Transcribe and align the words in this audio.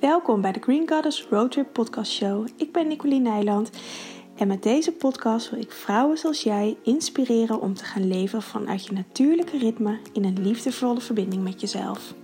Welkom 0.00 0.40
bij 0.40 0.52
de 0.52 0.60
Green 0.60 0.88
Goddess 0.88 1.26
Roadtrip 1.30 1.72
Podcast 1.72 2.12
Show. 2.12 2.48
Ik 2.56 2.72
ben 2.72 2.88
Nicoline 2.88 3.30
Nijland 3.30 3.70
en 4.36 4.48
met 4.48 4.62
deze 4.62 4.92
podcast 4.92 5.50
wil 5.50 5.60
ik 5.60 5.72
vrouwen 5.72 6.18
zoals 6.18 6.42
jij 6.42 6.76
inspireren 6.82 7.60
om 7.60 7.74
te 7.74 7.84
gaan 7.84 8.08
leven 8.08 8.42
vanuit 8.42 8.86
je 8.86 8.92
natuurlijke 8.92 9.58
ritme 9.58 9.98
in 10.12 10.24
een 10.24 10.42
liefdevolle 10.42 11.00
verbinding 11.00 11.42
met 11.42 11.60
jezelf. 11.60 12.14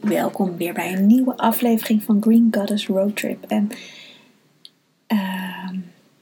Welkom 0.00 0.56
weer 0.56 0.74
bij 0.74 0.92
een 0.92 1.06
nieuwe 1.06 1.36
aflevering 1.36 2.02
van 2.02 2.22
Green 2.22 2.48
Goddess 2.50 2.86
Roadtrip. 2.86 3.44
En 3.44 3.68
uh, 5.08 5.70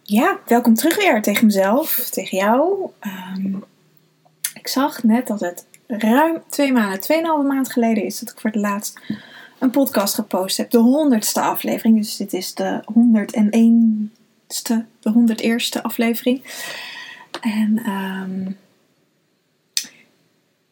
ja, 0.03 0.39
welkom 0.47 0.75
terug 0.75 0.97
weer 0.97 1.23
tegen 1.23 1.47
mezelf, 1.47 2.09
tegen 2.11 2.39
jou. 2.39 2.91
Uh, 3.01 3.55
ik 4.55 4.69
zag 4.69 5.03
net 5.03 5.27
dat 5.27 5.41
het 5.41 5.67
ruim 5.87 6.43
twee 6.49 6.73
maanden, 6.73 7.01
tweeënhalve 7.01 7.47
maand 7.47 7.73
geleden 7.73 8.05
is 8.05 8.19
dat 8.19 8.31
ik 8.31 8.41
voor 8.41 8.51
het 8.51 8.61
laatst 8.61 9.01
een 9.59 9.71
podcast 9.71 10.15
gepost 10.15 10.57
heb. 10.57 10.71
De 10.71 10.79
honderdste 10.79 11.41
aflevering. 11.41 11.97
Dus 11.97 12.17
dit 12.17 12.33
is 12.33 12.55
de 12.55 12.85
101ste, 12.93 14.75
de 15.01 15.13
101ste 15.13 15.83
aflevering. 15.83 16.43
En 17.41 17.91
um, 17.91 18.57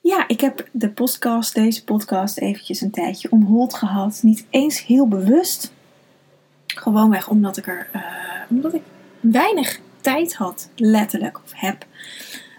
ja, 0.00 0.28
ik 0.28 0.40
heb 0.40 0.68
de 0.72 0.90
podcast, 0.90 1.54
deze 1.54 1.84
podcast 1.84 2.38
eventjes 2.38 2.80
een 2.80 2.90
tijdje 2.90 3.30
onhold 3.30 3.74
gehad. 3.74 4.20
Niet 4.22 4.46
eens 4.50 4.86
heel 4.86 5.08
bewust. 5.08 5.72
Gewoonweg 6.66 7.28
omdat 7.28 7.56
ik 7.56 7.66
er, 7.66 7.88
uh, 7.94 8.02
omdat 8.48 8.74
ik 8.74 8.82
weinig 9.20 9.80
tijd 10.00 10.34
had, 10.34 10.68
letterlijk, 10.76 11.40
of 11.44 11.52
heb. 11.54 11.86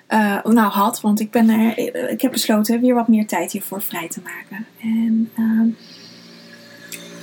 Uh, 0.10 0.44
nou, 0.44 0.72
had, 0.72 1.02
want 1.02 1.20
ik, 1.20 1.32
ben 1.32 1.50
er, 1.50 1.78
ik 2.10 2.22
heb 2.22 2.32
besloten 2.32 2.82
weer 2.82 2.94
wat 2.94 3.08
meer 3.08 3.28
tijd 3.28 3.52
hiervoor 3.52 3.82
vrij 3.82 4.08
te 4.08 4.22
maken. 4.24 4.66
En 4.82 5.30
uh, 5.40 5.74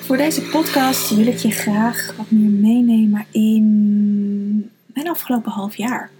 voor 0.00 0.16
deze 0.16 0.42
podcast 0.42 1.10
wil 1.10 1.26
ik 1.26 1.36
je 1.36 1.50
graag 1.50 2.14
wat 2.16 2.30
meer 2.30 2.50
meenemen 2.50 3.26
in 3.30 4.70
mijn 4.86 5.08
afgelopen 5.08 5.52
half 5.52 5.76
jaar. 5.76 6.10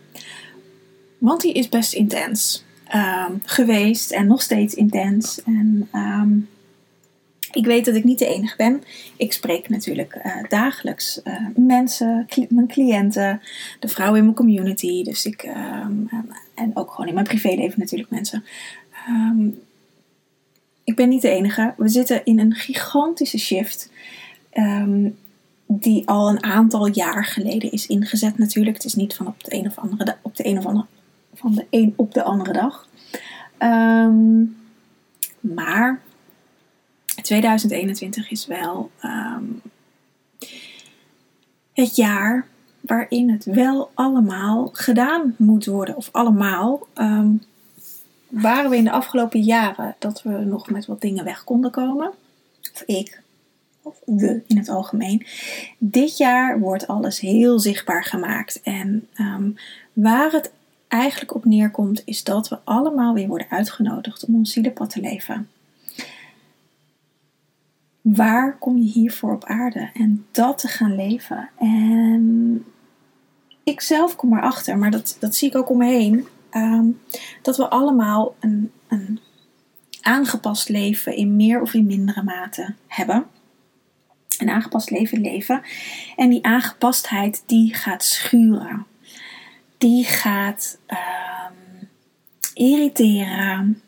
Want 1.19 1.41
die 1.41 1.53
is 1.53 1.69
best 1.69 1.93
intens 1.93 2.65
uh, 2.95 3.27
geweest 3.45 4.11
en 4.11 4.27
nog 4.27 4.43
steeds 4.43 4.75
intens. 4.75 5.43
En 5.43 5.89
um, 5.95 6.49
ik 7.53 7.65
weet 7.67 7.85
dat 7.85 7.95
ik 7.95 8.05
niet 8.05 8.19
de 8.19 8.27
enige 8.27 8.57
ben. 8.57 8.83
Ik 9.17 9.33
spreek 9.33 9.69
natuurlijk 9.69 10.21
uh, 10.27 10.49
dagelijks 10.49 11.21
uh, 11.25 11.47
mensen, 11.57 12.27
mijn 12.49 12.69
cliënten, 12.69 13.41
de 13.81 13.89
vrouwen 13.89 14.19
in 14.19 14.25
mijn 14.25 14.37
community. 14.37 15.03
Dus 15.03 15.27
ik, 15.27 15.43
um, 15.43 16.09
en 16.55 16.71
ook 16.75 16.91
gewoon 16.91 17.09
in 17.09 17.15
mijn 17.15 17.27
privéleven 17.27 17.81
natuurlijk 17.81 18.11
mensen. 18.11 18.45
Um, 19.09 19.61
ik 20.85 20.97
ben 20.97 21.09
niet 21.09 21.23
de 21.23 21.29
enige. 21.29 21.75
We 21.77 21.89
zitten 21.89 22.25
in 22.25 22.39
een 22.39 22.55
gigantische 22.55 23.39
shift. 23.39 23.91
Um, 24.53 25.19
die 25.67 26.09
al 26.09 26.29
een 26.29 26.43
aantal 26.43 26.87
jaar 26.87 27.25
geleden 27.25 27.73
is 27.73 27.87
ingezet 27.87 28.39
natuurlijk. 28.39 28.77
Het 28.77 28.85
is 28.85 28.95
niet 28.95 29.15
van 29.15 29.27
op 29.27 29.45
de 29.45 29.55
een 29.55 29.67
of 29.67 29.79
andere, 29.79 30.17
op 30.23 30.37
de 30.37 30.47
een 30.47 30.59
of 30.59 30.67
andere, 30.67 30.87
van 31.35 31.55
de 31.55 31.67
een 31.71 31.93
op 31.97 32.15
de 32.15 32.23
andere 32.23 32.53
dag. 32.53 32.89
Maar 35.41 36.01
2021 37.23 38.31
is 38.31 38.47
wel 38.47 38.91
um, 39.05 39.63
het 41.73 41.97
jaar 41.97 42.47
waarin 42.81 43.31
het 43.31 43.45
wel 43.45 43.91
allemaal 43.95 44.71
gedaan 44.73 45.35
moet 45.39 45.67
worden. 45.67 45.97
Of 45.97 46.09
allemaal. 46.13 46.87
Um, 46.95 47.43
waren 48.29 48.71
we 48.71 48.77
in 48.77 48.85
de 48.85 48.91
afgelopen 48.91 49.41
jaren 49.41 49.97
dat 49.99 50.23
we 50.23 50.31
nog 50.31 50.71
met 50.71 50.87
wat 50.87 51.01
dingen 51.01 51.25
weg 51.25 51.45
konden 51.45 51.71
komen. 51.71 52.11
Of 52.73 52.83
ik. 52.87 53.23
Of 53.83 54.01
we 54.05 54.43
in 54.47 54.57
het 54.57 54.69
algemeen. 54.69 55.27
Dit 55.79 56.17
jaar 56.17 56.59
wordt 56.59 56.87
alles 56.87 57.21
heel 57.21 57.59
zichtbaar 57.59 58.05
gemaakt. 58.05 58.61
En 58.63 59.09
um, 59.21 59.57
waar 59.93 60.31
het 60.31 60.53
eigenlijk 60.89 61.35
op 61.35 61.45
neerkomt, 61.45 62.03
is 62.05 62.25
dat 62.25 62.49
we 62.49 62.59
allemaal 62.65 63.15
weer 63.15 63.29
worden 63.29 63.51
uitgenodigd 63.51 64.25
om 64.25 64.35
ons 64.35 64.53
zielenpad 64.53 64.91
te 64.91 65.01
leven 65.01 65.49
waar 68.15 68.57
kom 68.59 68.77
je 68.77 68.91
hiervoor 68.91 69.33
op 69.33 69.45
aarde? 69.45 69.91
En 69.95 70.27
dat 70.31 70.59
te 70.59 70.69
gaan 70.69 70.95
leven. 70.95 71.49
En 71.59 72.65
ik 73.65 73.81
zelf 73.81 74.17
kom 74.17 74.37
erachter, 74.37 74.79
maar 74.79 74.91
dat, 74.91 75.17
dat 75.21 75.35
zie 75.35 75.49
ik 75.49 75.57
ook 75.57 75.71
om 75.71 75.79
me 75.79 75.87
heen. 75.87 76.27
Um, 76.53 77.01
dat 77.43 77.57
we 77.57 77.69
allemaal 77.69 78.35
een, 78.41 78.71
een 78.89 79.21
aangepast 80.01 80.69
leven 80.69 81.17
in 81.17 81.37
meer 81.37 81.61
of 81.61 81.75
in 81.75 81.87
mindere 81.87 82.23
mate 82.23 82.75
hebben. 82.87 83.27
Een 84.39 84.51
aangepast 84.51 84.91
leven 84.91 85.21
leven. 85.21 85.63
En 86.17 86.29
die 86.29 86.45
aangepastheid 86.45 87.43
die 87.47 87.75
gaat 87.75 88.05
schuren. 88.05 88.87
Die 89.79 90.05
gaat 90.05 90.79
um, 90.87 91.89
irriteren 92.55 93.83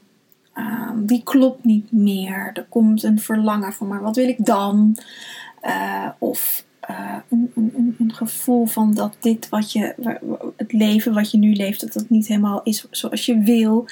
um, 0.54 1.06
die 1.06 1.22
klopt 1.22 1.64
niet 1.64 1.92
meer. 1.92 2.50
Er 2.54 2.66
komt 2.68 3.02
een 3.02 3.20
verlangen 3.20 3.72
van, 3.72 3.88
maar 3.88 4.02
wat 4.02 4.16
wil 4.16 4.28
ik 4.28 4.44
dan? 4.44 4.96
Uh, 5.62 6.08
of 6.18 6.64
uh, 6.90 7.16
een, 7.28 7.52
een, 7.54 7.96
een, 7.98 8.14
gevoel 8.14 8.66
van 8.66 8.94
dat 8.94 9.16
dit 9.20 9.48
wat 9.48 9.72
je, 9.72 9.94
het 10.56 10.72
leven 10.72 11.14
wat 11.14 11.30
je 11.30 11.38
nu 11.38 11.52
leeft, 11.52 11.80
dat 11.80 11.92
dat 11.92 12.08
niet 12.08 12.26
helemaal 12.26 12.60
is 12.62 12.86
zoals 12.90 13.26
je 13.26 13.38
wil. 13.38 13.88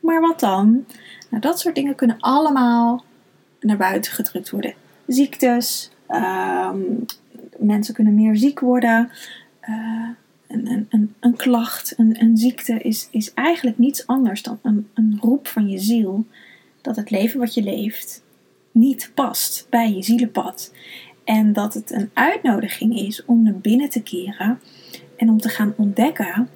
Maar 0.00 0.20
wat 0.20 0.40
dan? 0.40 0.84
Nou, 1.30 1.42
dat 1.42 1.60
soort 1.60 1.74
dingen 1.74 1.94
kunnen 1.94 2.16
allemaal 2.20 3.04
naar 3.60 3.76
buiten 3.76 4.12
gedrukt 4.12 4.50
worden. 4.50 4.74
Ziektes, 5.06 5.90
um, 6.08 7.04
mensen 7.58 7.94
kunnen 7.94 8.14
meer 8.14 8.36
ziek 8.36 8.60
worden. 8.60 9.10
Uh, 9.68 10.08
een, 10.54 10.86
een, 10.90 11.14
een 11.20 11.36
klacht, 11.36 11.94
een, 11.96 12.16
een 12.20 12.36
ziekte 12.36 12.78
is, 12.78 13.08
is 13.10 13.34
eigenlijk 13.34 13.78
niets 13.78 14.06
anders 14.06 14.42
dan 14.42 14.58
een, 14.62 14.88
een 14.94 15.18
roep 15.20 15.46
van 15.46 15.68
je 15.68 15.78
ziel 15.78 16.26
dat 16.80 16.96
het 16.96 17.10
leven 17.10 17.40
wat 17.40 17.54
je 17.54 17.62
leeft 17.62 18.22
niet 18.72 19.10
past 19.14 19.66
bij 19.70 19.92
je 19.92 20.02
zielenpad. 20.02 20.72
En 21.24 21.52
dat 21.52 21.74
het 21.74 21.90
een 21.90 22.10
uitnodiging 22.12 22.98
is 22.98 23.24
om 23.24 23.42
naar 23.42 23.58
binnen 23.58 23.90
te 23.90 24.02
keren 24.02 24.60
en 25.16 25.28
om 25.28 25.40
te 25.40 25.48
gaan 25.48 25.74
ontdekken 25.76 26.48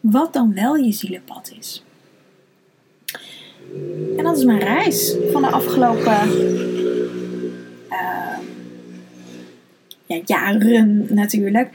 wat 0.00 0.32
dan 0.32 0.54
wel 0.54 0.76
je 0.76 0.92
zielenpad 0.92 1.54
is. 1.58 1.84
En 4.16 4.24
dat 4.24 4.36
is 4.36 4.44
mijn 4.44 4.58
reis 4.58 5.16
van 5.32 5.42
de 5.42 5.50
afgelopen 5.50 6.28
ja, 10.06 10.20
jaren 10.24 11.14
natuurlijk. 11.14 11.68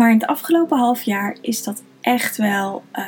Maar 0.00 0.10
in 0.10 0.18
het 0.18 0.26
afgelopen 0.26 0.78
half 0.78 1.02
jaar 1.02 1.36
is 1.40 1.62
dat 1.62 1.82
echt 2.00 2.36
wel 2.36 2.84
uh, 2.94 3.04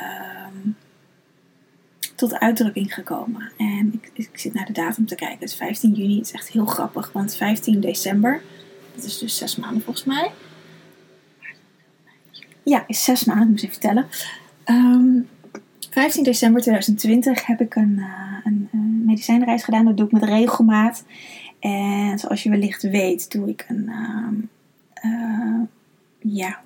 tot 2.15 2.39
uitdrukking 2.39 2.93
gekomen. 2.93 3.51
En 3.57 3.93
ik, 3.93 4.11
ik, 4.13 4.39
zit 4.39 4.53
naar 4.53 4.65
de 4.65 4.73
datum 4.73 5.05
te 5.05 5.15
kijken. 5.15 5.39
Het 5.39 5.49
is 5.49 5.55
15 5.55 5.93
juni. 5.93 6.17
Het 6.17 6.25
is 6.25 6.31
echt 6.31 6.49
heel 6.49 6.65
grappig. 6.65 7.11
Want 7.11 7.35
15 7.35 7.79
december, 7.79 8.41
dat 8.95 9.03
is 9.03 9.17
dus 9.17 9.37
zes 9.37 9.55
maanden 9.55 9.83
volgens 9.83 10.05
mij. 10.05 10.31
Ja, 12.63 12.83
is 12.87 13.03
zes 13.03 13.23
maanden, 13.23 13.49
moet 13.49 13.57
ik 13.57 13.69
even 13.69 13.81
vertellen. 13.81 14.07
Um, 14.65 15.29
15 15.89 16.23
december 16.23 16.61
2020 16.61 17.45
heb 17.45 17.61
ik 17.61 17.75
een, 17.75 17.95
uh, 17.97 18.37
een, 18.43 18.69
een 18.71 19.05
medicijnreis 19.05 19.63
gedaan. 19.63 19.85
Dat 19.85 19.97
doe 19.97 20.05
ik 20.05 20.11
met 20.11 20.23
regelmaat. 20.23 21.03
En 21.59 22.19
zoals 22.19 22.43
je 22.43 22.49
wellicht 22.49 22.81
weet, 22.81 23.31
doe 23.31 23.49
ik 23.49 23.65
een. 23.67 23.89
Uh, 25.05 25.61
ja, 26.23 26.61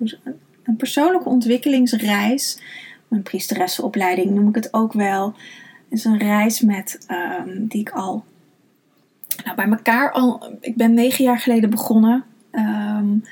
een 0.62 0.76
persoonlijke 0.76 1.28
ontwikkelingsreis. 1.28 2.60
Mijn 3.08 3.22
priesteressenopleiding 3.22 4.30
noem 4.30 4.48
ik 4.48 4.54
het 4.54 4.74
ook 4.74 4.92
wel. 4.92 5.26
Het 5.88 5.98
is 5.98 6.04
een 6.04 6.18
reis 6.18 6.60
met, 6.60 7.06
um, 7.10 7.66
die 7.66 7.80
ik 7.80 7.90
al 7.90 8.24
nou, 9.44 9.56
bij 9.56 9.68
elkaar 9.68 10.12
al. 10.12 10.56
Ik 10.60 10.76
ben 10.76 10.94
negen 10.94 11.24
jaar 11.24 11.38
geleden 11.38 11.70
begonnen. 11.70 12.24
Um, 12.52 13.24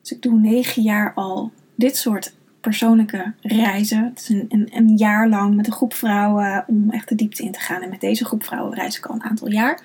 dus 0.00 0.12
ik 0.12 0.22
doe 0.22 0.38
negen 0.38 0.82
jaar 0.82 1.12
al 1.14 1.52
dit 1.74 1.96
soort 1.96 2.34
persoonlijke 2.60 3.32
reizen. 3.40 4.04
Het 4.04 4.18
is 4.20 4.28
een, 4.28 4.46
een, 4.48 4.68
een, 4.72 4.96
jaar 4.96 5.28
lang 5.28 5.54
met 5.54 5.66
een 5.66 5.72
groep 5.72 5.94
vrouwen 5.94 6.64
om 6.66 6.90
echt 6.90 7.08
de 7.08 7.14
diepte 7.14 7.42
in 7.42 7.52
te 7.52 7.60
gaan. 7.60 7.82
En 7.82 7.90
met 7.90 8.00
deze 8.00 8.24
groep 8.24 8.44
vrouwen 8.44 8.74
reis 8.74 8.98
ik 8.98 9.06
al 9.06 9.14
een 9.14 9.22
aantal 9.22 9.50
jaar. 9.50 9.80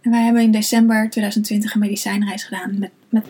En 0.00 0.10
wij 0.10 0.22
hebben 0.22 0.42
in 0.42 0.50
december 0.50 1.10
2020 1.10 1.74
een 1.74 1.80
medicijnreis 1.80 2.44
gedaan 2.44 2.78
met, 2.78 2.90
met, 3.08 3.24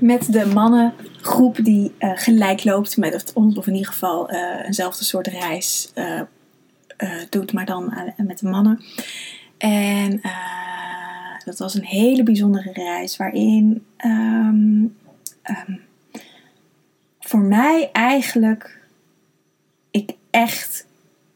met 0.00 0.32
de 0.32 0.46
mannengroep 0.46 1.64
die 1.64 1.94
uh, 1.98 2.10
gelijk 2.14 2.64
loopt 2.64 2.96
met 2.96 3.32
ons, 3.34 3.56
of 3.56 3.66
in 3.66 3.74
ieder 3.74 3.92
geval 3.92 4.32
uh, 4.32 4.64
eenzelfde 4.64 5.04
soort 5.04 5.26
reis 5.26 5.92
uh, 5.94 6.20
doet, 7.30 7.52
maar 7.52 7.66
dan 7.66 7.94
met 8.16 8.38
de 8.38 8.48
mannen. 8.48 8.80
En 9.58 10.20
dat 11.44 11.58
was 11.58 11.74
een 11.74 11.84
hele 11.84 12.22
bijzondere 12.22 12.72
reis 12.72 13.16
waarin 13.16 13.84
um, 14.04 14.96
um, 15.44 15.80
voor 17.20 17.40
mij 17.40 17.90
eigenlijk 17.92 18.80
ik 19.90 20.14
echt 20.30 20.86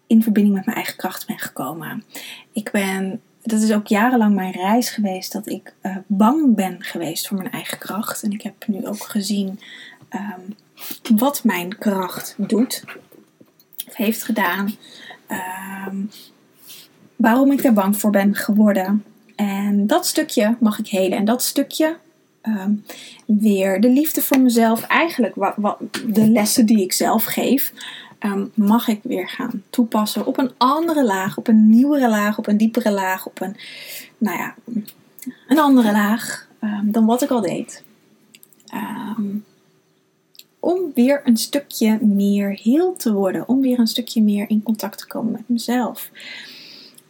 in 0.07 0.23
verbinding 0.23 0.55
met 0.55 0.65
mijn 0.65 0.77
eigen 0.77 0.97
kracht 0.97 1.27
ben 1.27 1.39
gekomen. 1.39 2.05
ik 2.53 2.71
ben, 2.71 3.21
dat 3.43 3.61
is 3.61 3.73
ook 3.73 3.87
jarenlang 3.87 4.35
mijn 4.35 4.53
reis 4.53 4.91
geweest, 4.91 5.33
dat 5.33 5.49
ik 5.49 5.75
uh, 5.83 5.97
bang 6.07 6.55
ben 6.55 6.77
geweest 6.79 7.29
voor 7.29 7.37
mijn 7.37 7.51
eigen 7.51 7.79
kracht. 7.79 8.23
En 8.23 8.31
ik 8.31 8.43
heb 8.43 8.67
nu 8.67 8.87
ook 8.87 9.03
gezien 9.03 9.61
um, 10.11 10.57
wat 11.19 11.45
mijn 11.45 11.79
kracht 11.79 12.35
doet, 12.39 12.85
of 13.87 13.95
heeft 13.95 14.23
gedaan. 14.23 14.75
Um, 15.89 16.11
waarom 17.17 17.53
ik 17.53 17.65
er 17.65 17.73
bang 17.73 17.97
voor 17.97 18.11
ben 18.11 18.35
geworden. 18.35 19.05
En 19.37 19.87
dat 19.87 20.07
stukje 20.07 20.57
mag 20.61 20.79
ik 20.79 20.89
helen. 20.89 21.19
En 21.19 21.25
dat 21.25 21.43
stukje 21.43 21.97
um, 22.43 22.85
weer 23.27 23.81
de 23.81 23.89
liefde 23.89 24.23
voor 24.23 24.41
mezelf, 24.41 24.83
eigenlijk 24.83 25.35
wat, 25.35 25.55
wat, 25.57 25.79
de 26.07 26.31
lessen 26.31 26.67
die 26.67 26.83
ik 26.83 26.93
zelf 26.93 27.25
geef, 27.25 27.73
um, 28.21 28.51
mag 28.55 28.89
ik 28.89 29.01
weer 29.03 29.29
gaan 29.29 29.63
toepassen 29.71 30.27
op 30.27 30.39
een 30.39 30.51
andere 30.57 31.05
laag, 31.05 31.37
op 31.37 31.49
een 31.49 31.69
nieuwere 31.69 32.09
laag, 32.09 32.39
op 32.39 32.47
een 32.47 32.57
diepere 32.57 32.91
laag, 32.91 33.27
op 33.27 33.41
een, 33.41 33.57
nou 34.19 34.39
ja, 34.39 34.55
een 35.49 35.59
andere 35.59 35.93
laag 35.93 36.49
um, 36.61 36.93
dan 36.93 37.07
wat 37.07 37.23
ik 37.23 37.31
al 37.31 37.41
deed. 37.41 37.83
om 40.61 40.91
weer 40.95 41.21
een 41.25 41.37
stukje 41.37 41.99
meer 42.01 42.51
heel 42.63 42.97
te 42.97 43.13
worden, 43.13 43.49
om 43.49 43.61
weer 43.61 43.79
een 43.79 43.87
stukje 43.87 44.23
meer 44.23 44.51
in 44.51 44.63
contact 44.63 44.99
te 44.99 45.07
komen 45.07 45.33
met 45.33 45.49
mezelf 45.49 46.11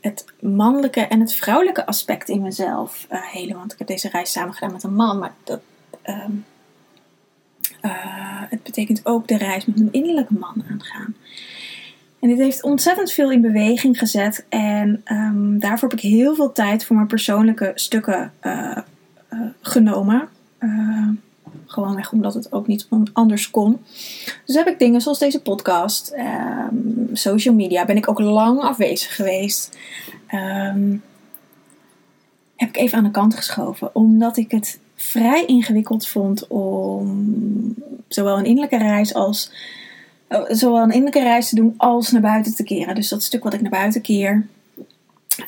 het 0.02 0.24
mannelijke 0.40 1.00
en 1.00 1.20
het 1.20 1.34
vrouwelijke 1.34 1.86
aspect 1.86 2.28
in 2.28 2.42
mezelf 2.42 3.06
uh. 3.10 3.56
Want 3.56 3.72
ik 3.72 3.78
heb 3.78 3.86
deze 3.86 4.08
reis 4.08 4.32
samen 4.32 4.54
gedaan 4.54 4.72
met 4.72 4.82
een 4.82 4.94
man, 4.94 5.18
maar 5.18 5.32
dat, 5.44 5.60
um, 6.06 6.44
uh, 7.82 8.42
het 8.48 8.62
betekent 8.62 9.06
ook 9.06 9.28
de 9.28 9.36
reis 9.36 9.66
met 9.66 9.76
mijn 9.76 9.92
innerlijke 9.92 10.34
man 10.34 10.64
aangaan. 10.70 11.16
En 12.20 12.28
dit 12.28 12.38
heeft 12.38 12.62
ontzettend 12.62 13.12
veel 13.12 13.30
in 13.30 13.40
beweging 13.40 13.98
gezet. 13.98 14.46
En 14.48 15.02
um, 15.04 15.58
daarvoor 15.58 15.88
heb 15.88 15.98
ik 15.98 16.04
heel 16.04 16.34
veel 16.34 16.52
tijd 16.52 16.84
voor 16.84 16.96
mijn 16.96 17.08
persoonlijke 17.08 17.72
stukken 17.74 18.32
uh, 18.42 18.78
genomen. 19.60 20.28
Gewoonweg 21.72 22.12
omdat 22.12 22.34
het 22.34 22.52
ook 22.52 22.66
niet 22.66 22.88
anders 23.12 23.50
kon. 23.50 23.84
Dus 24.46 24.56
heb 24.56 24.68
ik 24.68 24.78
dingen 24.78 25.00
zoals 25.00 25.18
deze 25.18 25.42
podcast, 25.42 26.14
um, 26.70 27.08
social 27.12 27.54
media, 27.54 27.84
ben 27.84 27.96
ik 27.96 28.08
ook 28.08 28.20
lang 28.20 28.60
afwezig 28.60 29.16
geweest. 29.16 29.78
Um, 30.34 31.02
heb 32.56 32.68
ik 32.68 32.76
even 32.76 32.98
aan 32.98 33.04
de 33.04 33.10
kant 33.10 33.34
geschoven. 33.34 33.94
Omdat 33.94 34.36
ik 34.36 34.50
het 34.50 34.78
vrij 34.94 35.44
ingewikkeld 35.44 36.06
vond 36.06 36.46
om 36.46 37.74
zowel 38.08 38.38
een 38.38 38.44
innerlijke 38.44 38.78
reis 38.78 39.14
als 39.14 39.52
oh, 40.28 40.44
zowel 40.48 40.82
een 40.82 40.90
innerlijke 40.90 41.22
reis 41.22 41.48
te 41.48 41.54
doen 41.54 41.74
als 41.76 42.10
naar 42.10 42.20
buiten 42.20 42.54
te 42.54 42.64
keren. 42.64 42.94
Dus 42.94 43.08
dat 43.08 43.22
stuk 43.22 43.44
wat 43.44 43.54
ik 43.54 43.60
naar 43.60 43.70
buiten 43.70 44.00
keer, 44.00 44.46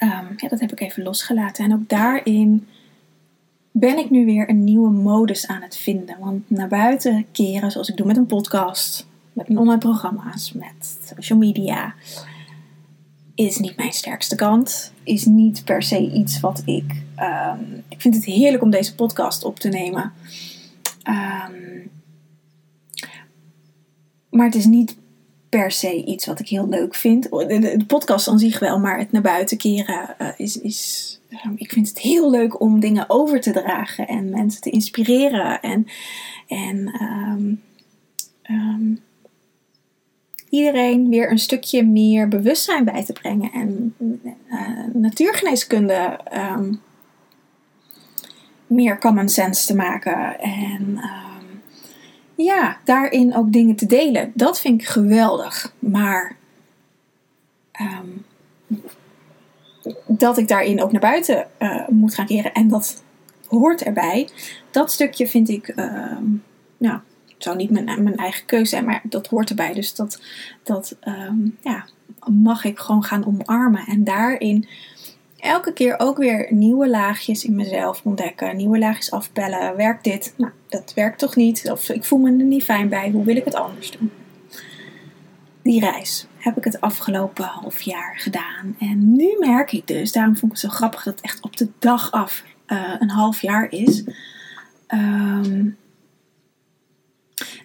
um, 0.00 0.34
ja, 0.36 0.48
dat 0.48 0.60
heb 0.60 0.72
ik 0.72 0.80
even 0.80 1.02
losgelaten. 1.02 1.64
En 1.64 1.72
ook 1.72 1.88
daarin 1.88 2.66
ben 3.76 3.98
ik 3.98 4.10
nu 4.10 4.24
weer 4.24 4.48
een 4.48 4.64
nieuwe 4.64 4.90
modus 4.90 5.46
aan 5.46 5.62
het 5.62 5.76
vinden. 5.76 6.16
Want 6.18 6.50
naar 6.50 6.68
buiten 6.68 7.26
keren, 7.32 7.70
zoals 7.70 7.88
ik 7.88 7.96
doe 7.96 8.06
met 8.06 8.16
een 8.16 8.26
podcast, 8.26 9.06
met 9.32 9.48
mijn 9.48 9.60
online 9.60 9.80
programma's, 9.80 10.52
met 10.52 10.98
social 11.04 11.38
media, 11.38 11.94
is 13.34 13.58
niet 13.58 13.76
mijn 13.76 13.92
sterkste 13.92 14.34
kant. 14.34 14.92
Is 15.02 15.24
niet 15.24 15.64
per 15.64 15.82
se 15.82 16.10
iets 16.10 16.40
wat 16.40 16.62
ik. 16.64 17.02
Um, 17.18 17.82
ik 17.88 18.00
vind 18.00 18.14
het 18.14 18.24
heerlijk 18.24 18.62
om 18.62 18.70
deze 18.70 18.94
podcast 18.94 19.44
op 19.44 19.58
te 19.58 19.68
nemen. 19.68 20.12
Um, 21.08 21.90
maar 24.30 24.46
het 24.46 24.54
is 24.54 24.66
niet 24.66 24.96
per 25.48 25.70
se 25.70 26.04
iets 26.04 26.26
wat 26.26 26.40
ik 26.40 26.48
heel 26.48 26.68
leuk 26.68 26.94
vind. 26.94 27.22
De, 27.22 27.84
podcast 27.86 28.28
aan 28.28 28.38
zich 28.38 28.58
wel, 28.58 28.78
maar 28.78 28.98
het 28.98 29.12
naar 29.12 29.22
buiten 29.22 29.56
keren 29.56 30.14
uh, 30.18 30.28
is, 30.36 30.60
is 30.60 31.14
Ehm, 31.23 31.23
ik 31.56 31.72
vind 31.72 31.88
het 31.88 31.98
heel 31.98 32.30
leuk 32.30 32.60
om 32.60 32.80
dingen 32.80 33.04
over 33.08 33.40
te 33.40 33.50
dragen 33.50 34.08
en 34.08 34.30
mensen 34.30 34.60
te 34.60 34.70
inspireren 34.70 35.60
en, 35.60 35.86
en 36.48 37.02
um, 37.02 37.62
um, 38.50 39.00
iedereen 40.48 41.08
weer 41.08 41.30
een 41.30 41.38
stukje 41.38 41.84
meer 41.84 42.28
bewustzijn 42.28 42.84
bij 42.84 43.04
te 43.04 43.12
brengen 43.12 43.52
en 43.52 43.94
uh, 44.50 44.84
natuurgeneeskunde 44.92 46.20
meer 48.66 48.98
common 48.98 49.28
sense 49.28 49.66
te 49.66 49.76
maken 49.76 50.40
en 50.40 51.00
ja, 52.36 52.78
daarin 52.84 53.34
ook 53.34 53.52
dingen 53.52 53.76
te 53.76 53.86
delen. 53.86 54.32
Dat 54.34 54.60
vind 54.60 54.80
ik 54.80 54.86
geweldig, 54.86 55.74
maar 55.78 56.36
dat 60.06 60.38
ik 60.38 60.48
daarin 60.48 60.82
ook 60.82 60.92
naar 60.92 61.00
buiten 61.00 61.46
uh, 61.58 61.88
moet 61.88 62.14
gaan 62.14 62.26
keren. 62.26 62.52
En 62.52 62.68
dat 62.68 63.02
hoort 63.48 63.82
erbij. 63.82 64.28
Dat 64.70 64.92
stukje 64.92 65.26
vind 65.26 65.48
ik, 65.48 65.72
uh, 65.76 66.18
nou, 66.76 66.98
het 67.26 67.42
zou 67.42 67.56
niet 67.56 67.70
mijn, 67.70 68.02
mijn 68.02 68.16
eigen 68.16 68.46
keuze 68.46 68.70
zijn, 68.70 68.84
maar 68.84 69.00
dat 69.02 69.26
hoort 69.26 69.50
erbij. 69.50 69.74
Dus 69.74 69.94
dat, 69.94 70.20
dat 70.62 70.96
um, 71.28 71.56
ja, 71.60 71.84
mag 72.26 72.64
ik 72.64 72.78
gewoon 72.78 73.04
gaan 73.04 73.26
omarmen. 73.26 73.86
En 73.86 74.04
daarin 74.04 74.68
elke 75.38 75.72
keer 75.72 75.94
ook 75.98 76.16
weer 76.16 76.46
nieuwe 76.50 76.88
laagjes 76.88 77.44
in 77.44 77.54
mezelf 77.54 78.00
ontdekken. 78.04 78.56
Nieuwe 78.56 78.78
laagjes 78.78 79.10
afbellen. 79.10 79.76
Werkt 79.76 80.04
dit? 80.04 80.34
Nou, 80.36 80.52
dat 80.68 80.92
werkt 80.94 81.18
toch 81.18 81.36
niet? 81.36 81.70
Of 81.70 81.88
ik 81.88 82.04
voel 82.04 82.18
me 82.18 82.28
er 82.28 82.44
niet 82.44 82.64
fijn 82.64 82.88
bij. 82.88 83.10
Hoe 83.10 83.24
wil 83.24 83.36
ik 83.36 83.44
het 83.44 83.54
anders 83.54 83.90
doen? 83.90 84.10
Die 85.64 85.80
reis 85.80 86.26
heb 86.36 86.56
ik 86.56 86.64
het 86.64 86.80
afgelopen 86.80 87.44
half 87.44 87.80
jaar 87.80 88.14
gedaan. 88.18 88.76
En 88.78 89.16
nu 89.16 89.36
merk 89.38 89.72
ik 89.72 89.86
dus, 89.86 90.12
daarom 90.12 90.36
vond 90.36 90.52
ik 90.52 90.60
het 90.60 90.70
zo 90.70 90.76
grappig 90.76 91.02
dat 91.02 91.14
het 91.14 91.24
echt 91.24 91.40
op 91.40 91.56
de 91.56 91.68
dag 91.78 92.10
af 92.10 92.44
uh, 92.66 92.94
een 92.98 93.10
half 93.10 93.40
jaar 93.40 93.70
is. 93.70 94.04
Um, 94.88 95.76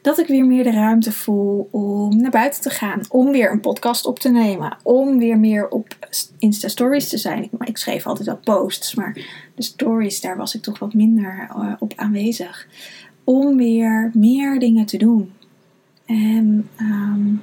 dat 0.02 0.18
ik 0.18 0.28
weer 0.28 0.46
meer 0.46 0.64
de 0.64 0.72
ruimte 0.72 1.12
voel 1.12 1.68
om 1.72 2.22
naar 2.22 2.32
buiten 2.32 2.62
te 2.62 2.70
gaan. 2.70 3.02
Om 3.10 3.32
weer 3.32 3.52
een 3.52 3.60
podcast 3.60 4.06
op 4.06 4.20
te 4.20 4.30
nemen. 4.30 4.78
Om 4.84 5.18
weer 5.18 5.38
meer 5.38 5.70
op 5.70 5.96
Insta 6.38 6.68
Stories 6.68 7.10
te 7.10 7.18
zijn. 7.18 7.44
Ik, 7.44 7.52
ik 7.64 7.78
schreef 7.78 8.06
altijd 8.08 8.28
wel 8.28 8.38
posts, 8.38 8.96
maar 8.96 9.14
de 9.56 9.64
stories, 9.64 10.22
daar 10.22 10.38
was 10.38 10.56
ik 10.56 10.62
toch 10.62 10.80
wat 10.80 10.94
minder 10.94 11.50
uh, 11.56 11.74
op 11.80 11.94
aanwezig. 11.96 12.68
Om 13.24 13.58
weer 13.58 14.12
meer 14.14 14.60
dingen 14.60 14.86
te 14.86 14.98
doen. 14.98 15.34
En 16.06 16.70
um, 16.80 17.42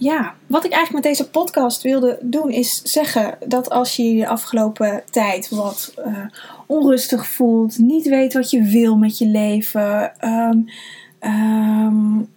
ja, 0.00 0.34
wat 0.46 0.64
ik 0.64 0.72
eigenlijk 0.72 1.04
met 1.04 1.16
deze 1.16 1.30
podcast 1.30 1.82
wilde 1.82 2.18
doen 2.22 2.50
is 2.50 2.82
zeggen 2.82 3.38
dat 3.46 3.70
als 3.70 3.96
je 3.96 4.14
de 4.14 4.28
afgelopen 4.28 5.02
tijd 5.10 5.48
wat 5.48 5.94
uh, 6.06 6.24
onrustig 6.66 7.26
voelt, 7.26 7.78
niet 7.78 8.08
weet 8.08 8.32
wat 8.32 8.50
je 8.50 8.62
wil 8.62 8.96
met 8.96 9.18
je 9.18 9.26
leven, 9.26 10.12
um, 10.28 10.68
um, 11.20 12.28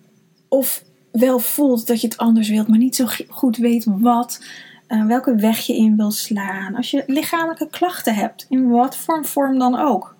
of 0.48 0.84
wel 1.12 1.40
voelt 1.40 1.88
dat 1.88 2.02
je 2.02 2.08
het 2.08 2.18
anders 2.18 2.50
wilt, 2.50 2.68
maar 2.68 2.78
niet 2.78 2.96
zo 2.96 3.06
goed 3.30 3.58
weet 3.58 3.86
wat, 3.88 4.44
uh, 4.88 5.06
welke 5.06 5.36
weg 5.36 5.60
je 5.60 5.76
in 5.76 5.98
wil 5.98 6.12
slaan, 6.12 6.76
als 6.76 6.92
je 6.92 7.04
lichamelijke 7.08 7.68
klachten 7.70 8.16
hebt, 8.16 8.46
in 8.50 8.70
wat 8.70 8.98
voor 8.98 9.26
vorm 9.26 9.60
dan 9.60 9.80
ook. 9.80 10.16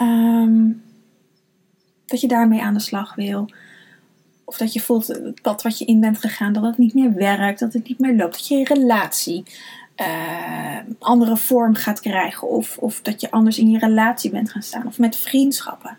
Um, 0.00 0.82
dat 2.06 2.20
je 2.20 2.28
daarmee 2.28 2.62
aan 2.62 2.74
de 2.74 2.80
slag 2.80 3.14
wil. 3.14 3.50
Of 4.50 4.56
dat 4.56 4.72
je 4.72 4.80
voelt 4.80 5.06
het 5.06 5.42
pad 5.42 5.62
wat 5.62 5.78
je 5.78 5.84
in 5.84 6.00
bent 6.00 6.18
gegaan, 6.18 6.52
dat 6.52 6.62
het 6.62 6.78
niet 6.78 6.94
meer 6.94 7.14
werkt, 7.14 7.60
dat 7.60 7.72
het 7.72 7.88
niet 7.88 7.98
meer 7.98 8.16
loopt. 8.16 8.32
Dat 8.32 8.48
je 8.48 8.64
relatie 8.64 9.42
uh, 9.96 10.78
andere 10.98 11.36
vorm 11.36 11.74
gaat 11.74 12.00
krijgen. 12.00 12.48
Of, 12.48 12.78
of 12.78 13.02
dat 13.02 13.20
je 13.20 13.30
anders 13.30 13.58
in 13.58 13.70
je 13.70 13.78
relatie 13.78 14.30
bent 14.30 14.50
gaan 14.50 14.62
staan. 14.62 14.86
Of 14.86 14.98
met 14.98 15.16
vriendschappen. 15.16 15.98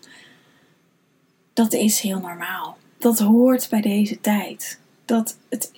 Dat 1.54 1.74
is 1.74 2.00
heel 2.00 2.20
normaal. 2.20 2.78
Dat 2.98 3.20
hoort 3.20 3.70
bij 3.70 3.82
deze 3.82 4.22
tijd. 4.22 4.80
Dat 5.06 5.38
het, 5.50 5.72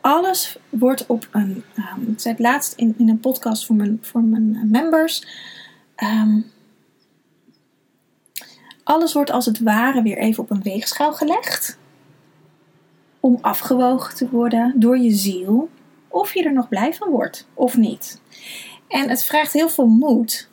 alles 0.00 0.58
wordt 0.68 1.06
op 1.06 1.28
een. 1.30 1.64
Um, 1.76 2.12
ik 2.12 2.20
zei 2.20 2.34
het 2.34 2.42
laatst 2.42 2.72
in, 2.72 2.94
in 2.98 3.08
een 3.08 3.20
podcast 3.20 3.66
voor 3.66 3.76
mijn, 3.76 3.98
voor 4.02 4.22
mijn 4.22 4.70
members. 4.70 5.26
Um, 5.96 6.50
alles 8.82 9.12
wordt 9.12 9.30
als 9.30 9.46
het 9.46 9.58
ware 9.58 10.02
weer 10.02 10.18
even 10.18 10.42
op 10.42 10.50
een 10.50 10.62
weegschaal 10.62 11.12
gelegd. 11.12 11.77
Om 13.20 13.38
afgewogen 13.40 14.16
te 14.16 14.28
worden 14.30 14.72
door 14.76 14.98
je 14.98 15.10
ziel. 15.10 15.68
Of 16.08 16.34
je 16.34 16.42
er 16.42 16.52
nog 16.52 16.68
blij 16.68 16.94
van 16.94 17.10
wordt 17.10 17.48
of 17.54 17.76
niet. 17.76 18.20
En 18.88 19.08
het 19.08 19.24
vraagt 19.24 19.52
heel 19.52 19.68
veel 19.68 19.86
moed 19.86 20.48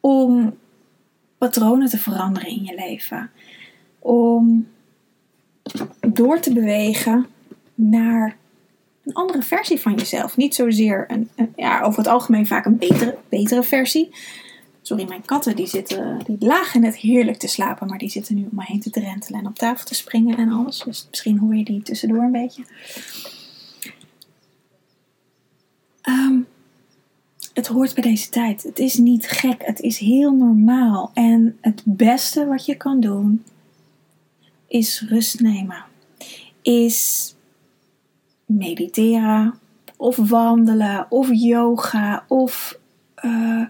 om 0.00 0.56
patronen 1.38 1.88
te 1.88 1.98
veranderen 1.98 2.48
in 2.48 2.64
je 2.64 2.74
leven. 2.74 3.30
Om 3.98 4.68
door 6.00 6.40
te 6.40 6.52
bewegen 6.52 7.26
naar 7.74 8.36
een 9.04 9.14
andere 9.14 9.42
versie 9.42 9.80
van 9.80 9.94
jezelf. 9.94 10.36
Niet 10.36 10.54
zozeer 10.54 11.04
een, 11.08 11.30
ja, 11.56 11.80
over 11.80 11.98
het 11.98 12.08
algemeen 12.08 12.46
vaak 12.46 12.64
een 12.64 12.78
betere, 12.78 13.18
betere 13.28 13.62
versie. 13.62 14.14
Sorry, 14.86 15.08
mijn 15.08 15.24
katten 15.24 15.56
die 15.56 15.66
zitten, 15.66 16.18
die 16.24 16.36
lagen 16.38 16.80
net 16.80 16.96
heerlijk 16.96 17.38
te 17.38 17.46
slapen, 17.46 17.86
maar 17.88 17.98
die 17.98 18.08
zitten 18.08 18.34
nu 18.34 18.42
om 18.42 18.48
me 18.52 18.64
heen 18.64 18.80
te 18.80 18.90
drentelen 18.90 19.40
en 19.40 19.46
op 19.46 19.54
tafel 19.54 19.84
te 19.84 19.94
springen 19.94 20.36
en 20.36 20.52
alles. 20.52 20.82
Dus 20.84 21.06
misschien 21.10 21.38
hoor 21.38 21.54
je 21.56 21.64
die 21.64 21.82
tussendoor 21.82 22.22
een 22.22 22.32
beetje. 22.32 22.64
Ehm, 26.00 26.38
het 27.54 27.66
hoort 27.66 27.94
bij 27.94 28.02
deze 28.02 28.28
tijd. 28.28 28.62
Het 28.62 28.78
is 28.78 28.96
niet 28.96 29.28
gek, 29.28 29.62
het 29.64 29.80
is 29.80 29.98
heel 29.98 30.32
normaal. 30.32 31.10
En 31.14 31.58
het 31.60 31.82
beste 31.84 32.46
wat 32.46 32.66
je 32.66 32.76
kan 32.76 33.00
doen 33.00 33.44
is 34.66 35.04
rust 35.08 35.40
nemen. 35.40 35.84
Is 36.62 37.34
mediteren 38.44 39.58
of 39.96 40.16
wandelen 40.16 41.06
of 41.08 41.28
yoga 41.32 42.24
of 42.28 42.78
uh, 43.24 43.66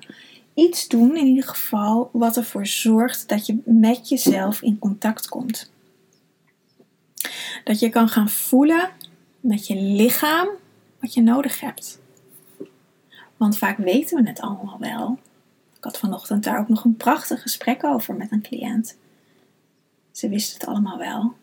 iets 0.56 0.88
doen 0.88 1.16
in 1.16 1.26
ieder 1.26 1.48
geval 1.48 2.10
wat 2.12 2.36
ervoor 2.36 2.66
zorgt 2.66 3.28
dat 3.28 3.46
je 3.46 3.58
met 3.64 4.08
jezelf 4.08 4.62
in 4.62 4.78
contact 4.78 5.28
komt. 5.28 5.72
Dat 7.64 7.78
je 7.78 7.88
kan 7.88 8.08
gaan 8.08 8.28
voelen 8.28 8.90
met 9.40 9.66
je 9.66 9.75
lichaam 9.76 10.48
wat 11.00 11.14
je 11.14 11.22
nodig 11.22 11.60
hebt. 11.60 12.00
Want 13.36 13.58
vaak 13.58 13.76
weten 13.76 14.22
we 14.22 14.28
het 14.28 14.40
allemaal 14.40 14.78
wel. 14.78 15.18
Ik 15.76 15.84
had 15.84 15.98
vanochtend 15.98 16.44
daar 16.44 16.58
ook 16.58 16.68
nog 16.68 16.84
een 16.84 16.96
prachtig 16.96 17.42
gesprek 17.42 17.84
over 17.84 18.14
met 18.14 18.32
een 18.32 18.42
cliënt. 18.42 18.96
Ze 20.12 20.28
wist 20.28 20.52
het 20.52 20.66
allemaal 20.66 20.98
wel. 20.98 21.34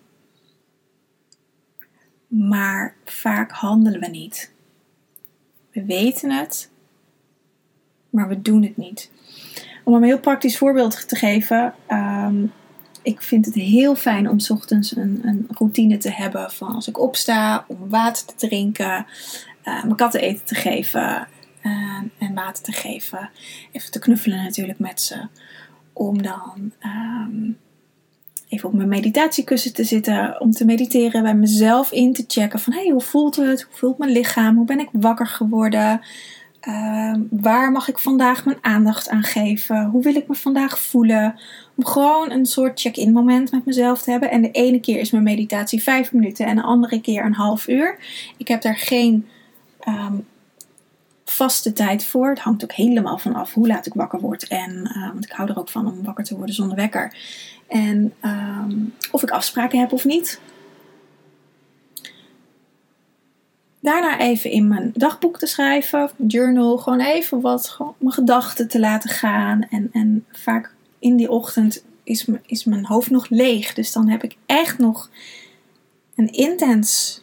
Maar 2.27 2.95
vaak 3.05 3.51
handelen 3.51 3.99
we 3.99 4.07
niet. 4.07 4.51
We 5.71 5.85
weten 5.85 6.31
het, 6.31 6.69
maar 8.13 8.27
we 8.27 8.41
doen 8.41 8.63
het 8.63 8.77
niet. 8.77 9.11
Om 9.83 9.93
een 9.93 10.03
heel 10.03 10.19
praktisch 10.19 10.57
voorbeeld 10.57 11.07
te 11.07 11.15
geven. 11.15 11.73
Um, 11.91 12.51
ik 13.01 13.21
vind 13.21 13.45
het 13.45 13.55
heel 13.55 13.95
fijn 13.95 14.29
om 14.29 14.37
ochtends 14.47 14.95
een, 14.95 15.21
een, 15.23 15.47
routine 15.49 15.97
te 15.97 16.11
hebben 16.11 16.51
van 16.51 16.75
als 16.75 16.87
ik 16.87 16.99
opsta, 16.99 17.65
om 17.67 17.89
water 17.89 18.25
te 18.25 18.47
drinken, 18.47 19.05
uh, 19.65 19.83
mijn 19.83 19.95
katten 19.95 20.21
eten 20.21 20.45
te 20.45 20.55
geven 20.55 21.27
uh, 21.63 22.01
en 22.17 22.33
water 22.33 22.63
te 22.63 22.71
geven. 22.71 23.29
Even 23.71 23.91
te 23.91 23.99
knuffelen 23.99 24.43
natuurlijk 24.43 24.79
met 24.79 25.01
ze. 25.01 25.27
Om 25.93 26.21
dan 26.21 26.71
um, 26.85 27.57
even 28.47 28.69
op 28.69 28.75
mijn 28.75 28.89
meditatiekussen 28.89 29.73
te 29.73 29.83
zitten, 29.83 30.41
om 30.41 30.51
te 30.51 30.65
mediteren, 30.65 31.23
bij 31.23 31.35
mezelf 31.35 31.91
in 31.91 32.13
te 32.13 32.23
checken 32.27 32.59
van 32.59 32.73
hey, 32.73 32.89
hoe 32.89 33.01
voelt 33.01 33.35
het? 33.35 33.61
Hoe 33.61 33.77
voelt 33.77 33.97
mijn 33.97 34.11
lichaam? 34.11 34.55
Hoe 34.55 34.65
ben 34.65 34.79
ik 34.79 34.89
wakker 34.91 35.27
geworden? 35.27 36.01
Uh, 36.67 37.13
waar 37.29 37.71
mag 37.71 37.87
ik 37.87 37.99
vandaag 37.99 38.45
mijn 38.45 38.57
aandacht 38.61 39.09
aan 39.09 39.23
geven? 39.23 39.85
Hoe 39.85 40.03
wil 40.03 40.15
ik 40.15 40.27
me 40.27 40.35
vandaag 40.35 40.79
voelen? 40.79 41.39
Om 41.75 41.85
gewoon 41.85 42.31
een 42.31 42.45
soort 42.45 42.79
check-in 42.79 43.11
moment 43.11 43.51
met 43.51 43.65
mezelf 43.65 44.01
te 44.01 44.11
hebben. 44.11 44.31
En 44.31 44.41
de 44.41 44.51
ene 44.51 44.79
keer 44.79 44.99
is 44.99 45.11
mijn 45.11 45.23
meditatie 45.23 45.83
vijf 45.83 46.13
minuten 46.13 46.45
en 46.45 46.55
de 46.55 46.61
andere 46.61 47.01
keer 47.01 47.25
een 47.25 47.33
half 47.33 47.67
uur. 47.67 47.97
Ik 48.37 48.47
heb 48.47 48.61
daar 48.61 48.77
geen 48.77 49.27
um, 49.87 50.25
vaste 51.25 51.73
tijd 51.73 52.05
voor. 52.05 52.29
Het 52.29 52.39
hangt 52.39 52.63
ook 52.63 52.73
helemaal 52.73 53.17
van 53.17 53.33
af 53.33 53.53
hoe 53.53 53.67
laat 53.67 53.85
ik 53.85 53.93
wakker 53.93 54.19
word. 54.19 54.47
En, 54.47 54.91
uh, 54.97 55.11
want 55.11 55.25
ik 55.25 55.31
hou 55.31 55.49
er 55.49 55.59
ook 55.59 55.69
van 55.69 55.87
om 55.87 56.03
wakker 56.03 56.23
te 56.23 56.35
worden 56.35 56.55
zonder 56.55 56.77
wekker. 56.77 57.15
En 57.67 58.13
um, 58.21 58.93
of 59.11 59.23
ik 59.23 59.31
afspraken 59.31 59.79
heb 59.79 59.91
of 59.91 60.05
niet. 60.05 60.39
Daarna 63.83 64.19
even 64.19 64.51
in 64.51 64.67
mijn 64.67 64.91
dagboek 64.93 65.39
te 65.39 65.45
schrijven, 65.45 66.09
journal, 66.27 66.77
gewoon 66.77 66.99
even 66.99 67.41
wat, 67.41 67.77
mijn 67.97 68.13
gedachten 68.13 68.67
te 68.67 68.79
laten 68.79 69.09
gaan. 69.09 69.61
En, 69.69 69.89
en 69.91 70.25
vaak 70.31 70.73
in 70.99 71.15
die 71.15 71.29
ochtend 71.29 71.83
is, 72.03 72.27
is 72.45 72.63
mijn 72.63 72.85
hoofd 72.85 73.09
nog 73.09 73.29
leeg. 73.29 73.73
Dus 73.73 73.91
dan 73.91 74.09
heb 74.09 74.23
ik 74.23 74.35
echt 74.45 74.77
nog 74.77 75.09
een 76.15 76.31
intens, 76.31 77.21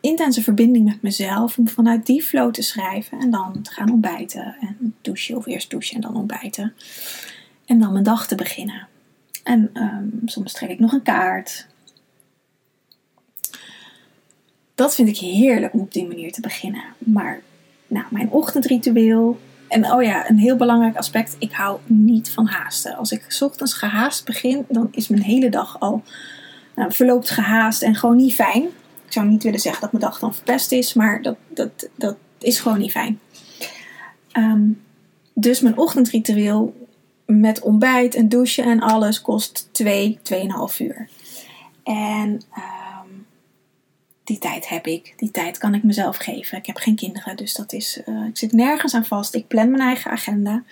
intense 0.00 0.42
verbinding 0.42 0.84
met 0.84 1.02
mezelf 1.02 1.58
om 1.58 1.68
vanuit 1.68 2.06
die 2.06 2.22
flow 2.22 2.52
te 2.52 2.62
schrijven. 2.62 3.20
En 3.20 3.30
dan 3.30 3.62
te 3.62 3.72
gaan 3.72 3.90
ontbijten 3.90 4.56
en 4.60 4.94
douchen 5.00 5.36
of 5.36 5.46
eerst 5.46 5.70
douchen 5.70 5.94
en 5.94 6.00
dan 6.00 6.16
ontbijten. 6.16 6.74
En 7.66 7.78
dan 7.78 7.92
mijn 7.92 8.04
dag 8.04 8.26
te 8.26 8.34
beginnen. 8.34 8.88
En 9.42 9.70
um, 9.74 10.20
soms 10.24 10.52
trek 10.52 10.70
ik 10.70 10.78
nog 10.78 10.92
een 10.92 11.02
kaart 11.02 11.66
dat 14.76 14.94
vind 14.94 15.08
ik 15.08 15.18
heerlijk 15.18 15.72
om 15.72 15.80
op 15.80 15.92
die 15.92 16.06
manier 16.06 16.32
te 16.32 16.40
beginnen. 16.40 16.82
Maar 16.98 17.40
nou, 17.86 18.04
mijn 18.10 18.30
ochtendritueel. 18.30 19.38
En 19.68 19.92
oh 19.92 20.02
ja, 20.02 20.30
een 20.30 20.38
heel 20.38 20.56
belangrijk 20.56 20.96
aspect. 20.96 21.36
Ik 21.38 21.52
hou 21.52 21.78
niet 21.86 22.30
van 22.30 22.46
haasten. 22.46 22.96
Als 22.96 23.12
ik 23.12 23.36
ochtends 23.40 23.74
gehaast 23.74 24.24
begin, 24.24 24.64
dan 24.68 24.88
is 24.90 25.08
mijn 25.08 25.22
hele 25.22 25.48
dag 25.48 25.80
al 25.80 26.02
nou, 26.74 26.92
verloopt 26.92 27.30
gehaast 27.30 27.82
en 27.82 27.94
gewoon 27.94 28.16
niet 28.16 28.34
fijn. 28.34 28.62
Ik 29.06 29.12
zou 29.12 29.26
niet 29.26 29.42
willen 29.42 29.60
zeggen 29.60 29.80
dat 29.80 29.92
mijn 29.92 30.04
dag 30.04 30.18
dan 30.18 30.34
verpest 30.34 30.72
is, 30.72 30.94
maar 30.94 31.22
dat, 31.22 31.36
dat, 31.48 31.88
dat 31.94 32.16
is 32.38 32.60
gewoon 32.60 32.78
niet 32.78 32.90
fijn. 32.90 33.20
Um, 34.38 34.82
dus 35.34 35.60
mijn 35.60 35.78
ochtendritueel 35.78 36.86
met 37.26 37.60
ontbijt 37.60 38.14
en 38.14 38.28
douchen 38.28 38.64
en 38.64 38.80
alles 38.80 39.20
kost 39.20 39.68
2, 39.72 40.18
2,5 40.32 40.76
uur. 40.78 41.08
En 41.82 42.40
uh, 42.56 42.75
die 44.26 44.38
tijd 44.38 44.68
heb 44.68 44.86
ik. 44.86 45.14
Die 45.16 45.30
tijd 45.30 45.58
kan 45.58 45.74
ik 45.74 45.82
mezelf 45.82 46.16
geven. 46.16 46.58
Ik 46.58 46.66
heb 46.66 46.76
geen 46.76 46.96
kinderen, 46.96 47.36
dus 47.36 47.54
dat 47.54 47.72
is. 47.72 48.00
Uh, 48.06 48.26
ik 48.26 48.36
zit 48.36 48.52
nergens 48.52 48.94
aan 48.94 49.04
vast. 49.04 49.34
Ik 49.34 49.46
plan 49.46 49.70
mijn 49.70 49.82
eigen 49.82 50.10
agenda. 50.10 50.62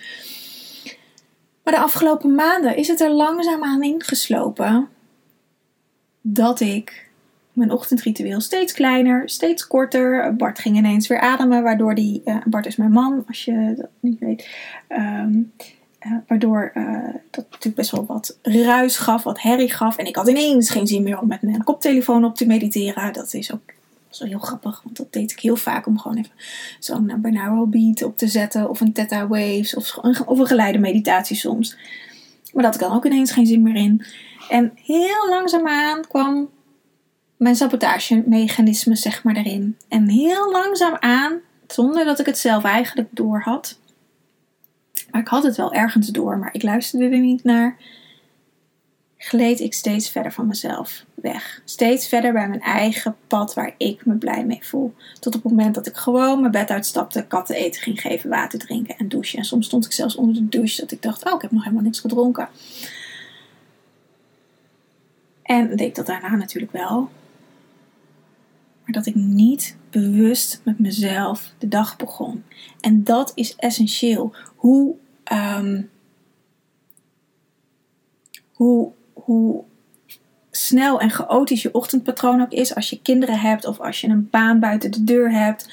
Maar 1.63 1.73
de 1.73 1.79
afgelopen 1.79 2.35
maanden 2.35 2.77
is 2.77 2.87
het 2.87 3.01
er 3.01 3.11
langzaamaan 3.11 3.83
ingeslopen 3.83 4.89
dat 6.21 6.59
ik 6.59 7.09
mijn 7.53 7.71
ochtendritueel 7.71 8.41
steeds 8.41 8.73
kleiner, 8.73 9.29
steeds 9.29 9.67
korter. 9.67 10.35
Bart 10.35 10.59
ging 10.59 10.77
ineens 10.77 11.07
weer 11.07 11.19
ademen, 11.19 11.63
waardoor 11.63 11.95
die. 11.95 12.21
Uh, 12.25 12.37
Bart 12.45 12.65
is 12.65 12.75
mijn 12.75 12.91
man, 12.91 13.23
als 13.27 13.45
je 13.45 13.73
dat 13.77 13.89
niet 13.99 14.19
weet. 14.19 14.49
Um, 14.89 15.53
waardoor 16.27 16.71
uh, 16.73 17.13
dat 17.31 17.45
natuurlijk 17.49 17.75
best 17.75 17.91
wel 17.91 18.05
wat 18.05 18.37
ruis 18.41 18.97
gaf, 18.97 19.23
wat 19.23 19.41
herrie 19.41 19.71
gaf. 19.71 19.97
En 19.97 20.05
ik 20.05 20.15
had 20.15 20.27
ineens 20.27 20.69
geen 20.69 20.87
zin 20.87 21.03
meer 21.03 21.19
om 21.19 21.27
met 21.27 21.41
mijn 21.41 21.63
koptelefoon 21.63 22.25
op 22.25 22.35
te 22.35 22.45
mediteren. 22.45 23.13
Dat 23.13 23.33
is 23.33 23.53
ook 23.53 23.73
zo 24.09 24.25
heel 24.25 24.39
grappig, 24.39 24.81
want 24.83 24.97
dat 24.97 25.13
deed 25.13 25.31
ik 25.31 25.39
heel 25.39 25.55
vaak 25.55 25.87
om 25.87 25.99
gewoon 25.99 26.17
even 26.17 26.31
zo'n 26.79 27.13
binaural 27.17 27.67
beat 27.67 28.03
op 28.03 28.17
te 28.17 28.27
zetten. 28.27 28.69
Of 28.69 28.81
een 28.81 28.93
theta 28.93 29.27
waves, 29.27 29.75
of, 29.75 29.97
of 30.25 30.39
een 30.39 30.47
geleide 30.47 30.77
meditatie 30.77 31.35
soms. 31.35 31.77
Maar 32.53 32.63
dat 32.63 32.73
ik 32.73 32.79
dan 32.79 32.95
ook 32.95 33.05
ineens 33.05 33.31
geen 33.31 33.45
zin 33.45 33.61
meer 33.61 33.75
in. 33.75 34.05
En 34.49 34.71
heel 34.75 35.29
langzaamaan 35.29 36.07
kwam 36.07 36.49
mijn 37.37 37.55
sabotagemechanisme 37.55 38.95
zeg 38.95 39.23
maar 39.23 39.35
erin. 39.35 39.77
En 39.87 40.09
heel 40.09 40.51
langzaam 40.51 40.97
aan, 40.99 41.39
zonder 41.67 42.05
dat 42.05 42.19
ik 42.19 42.25
het 42.25 42.37
zelf 42.37 42.63
eigenlijk 42.63 43.09
door 43.11 43.39
had 43.39 43.79
ik 45.19 45.27
had 45.27 45.43
het 45.43 45.55
wel 45.55 45.73
ergens 45.73 46.07
door, 46.07 46.37
maar 46.37 46.53
ik 46.53 46.63
luisterde 46.63 47.09
er 47.09 47.19
niet 47.19 47.43
naar. 47.43 47.77
Gleed 49.17 49.59
ik 49.59 49.73
steeds 49.73 50.09
verder 50.09 50.31
van 50.31 50.47
mezelf 50.47 51.05
weg. 51.13 51.61
Steeds 51.65 52.07
verder 52.07 52.33
bij 52.33 52.47
mijn 52.47 52.61
eigen 52.61 53.15
pad 53.27 53.53
waar 53.53 53.75
ik 53.77 54.05
me 54.05 54.15
blij 54.15 54.45
mee 54.45 54.59
voel. 54.61 54.93
Tot 55.19 55.35
op 55.35 55.43
het 55.43 55.51
moment 55.51 55.75
dat 55.75 55.87
ik 55.87 55.95
gewoon 55.95 56.39
mijn 56.39 56.51
bed 56.51 56.69
uitstapte, 56.69 57.25
katten 57.27 57.55
eten 57.55 57.81
ging 57.81 58.01
geven, 58.01 58.29
water 58.29 58.59
drinken 58.59 58.97
en 58.97 59.09
douchen. 59.09 59.37
En 59.37 59.45
soms 59.45 59.65
stond 59.65 59.85
ik 59.85 59.91
zelfs 59.91 60.15
onder 60.15 60.35
de 60.35 60.49
douche 60.49 60.81
dat 60.81 60.91
ik 60.91 61.01
dacht: 61.01 61.25
Oh, 61.25 61.33
ik 61.33 61.41
heb 61.41 61.51
nog 61.51 61.63
helemaal 61.63 61.83
niks 61.83 61.99
gedronken. 61.99 62.47
En 65.41 65.75
deed 65.75 65.95
dat 65.95 66.05
daarna 66.05 66.35
natuurlijk 66.35 66.71
wel. 66.71 67.09
Maar 68.83 68.93
dat 68.93 69.05
ik 69.05 69.15
niet 69.15 69.75
bewust 69.89 70.61
met 70.63 70.79
mezelf 70.79 71.53
de 71.57 71.67
dag 71.67 71.97
begon. 71.97 72.43
En 72.79 73.03
dat 73.03 73.31
is 73.35 73.55
essentieel. 73.55 74.35
Hoe 74.55 74.95
um, 75.31 75.89
hoe, 78.53 78.91
hoe 79.13 79.63
snel 80.51 80.99
en 80.99 81.09
chaotisch 81.09 81.61
je 81.61 81.73
ochtendpatroon 81.73 82.41
ook 82.41 82.51
is. 82.51 82.75
Als 82.75 82.89
je 82.89 83.01
kinderen 83.01 83.39
hebt 83.39 83.65
of 83.65 83.79
als 83.79 84.01
je 84.01 84.07
een 84.07 84.29
baan 84.29 84.59
buiten 84.59 84.91
de 84.91 85.03
deur 85.03 85.31
hebt. 85.31 85.69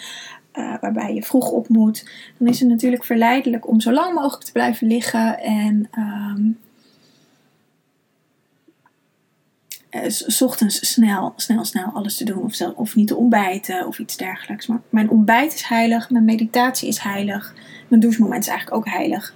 Uh, 0.54 0.74
waarbij 0.80 1.14
je 1.14 1.22
vroeg 1.22 1.50
op 1.50 1.68
moet. 1.68 2.10
Dan 2.38 2.48
is 2.48 2.60
het 2.60 2.68
natuurlijk 2.68 3.04
verleidelijk 3.04 3.68
om 3.68 3.80
zo 3.80 3.92
lang 3.92 4.14
mogelijk 4.14 4.44
te 4.44 4.52
blijven 4.52 4.86
liggen. 4.86 5.38
En 5.38 5.88
um, 5.98 6.58
s 10.06 10.42
ochtends 10.42 10.92
snel, 10.92 11.32
snel, 11.36 11.64
snel 11.64 11.90
alles 11.94 12.16
te 12.16 12.24
doen. 12.24 12.42
Of, 12.42 12.54
zelf, 12.54 12.74
of 12.74 12.94
niet 12.94 13.08
te 13.08 13.16
ontbijten 13.16 13.86
of 13.86 13.98
iets 13.98 14.16
dergelijks. 14.16 14.66
Maar 14.66 14.80
mijn 14.88 15.10
ontbijt 15.10 15.54
is 15.54 15.62
heilig. 15.62 16.10
Mijn 16.10 16.24
meditatie 16.24 16.88
is 16.88 16.98
heilig. 16.98 17.54
Mijn 17.92 18.04
douchemoment 18.04 18.42
is 18.42 18.48
eigenlijk 18.48 18.76
ook 18.76 18.92
heilig. 18.92 19.34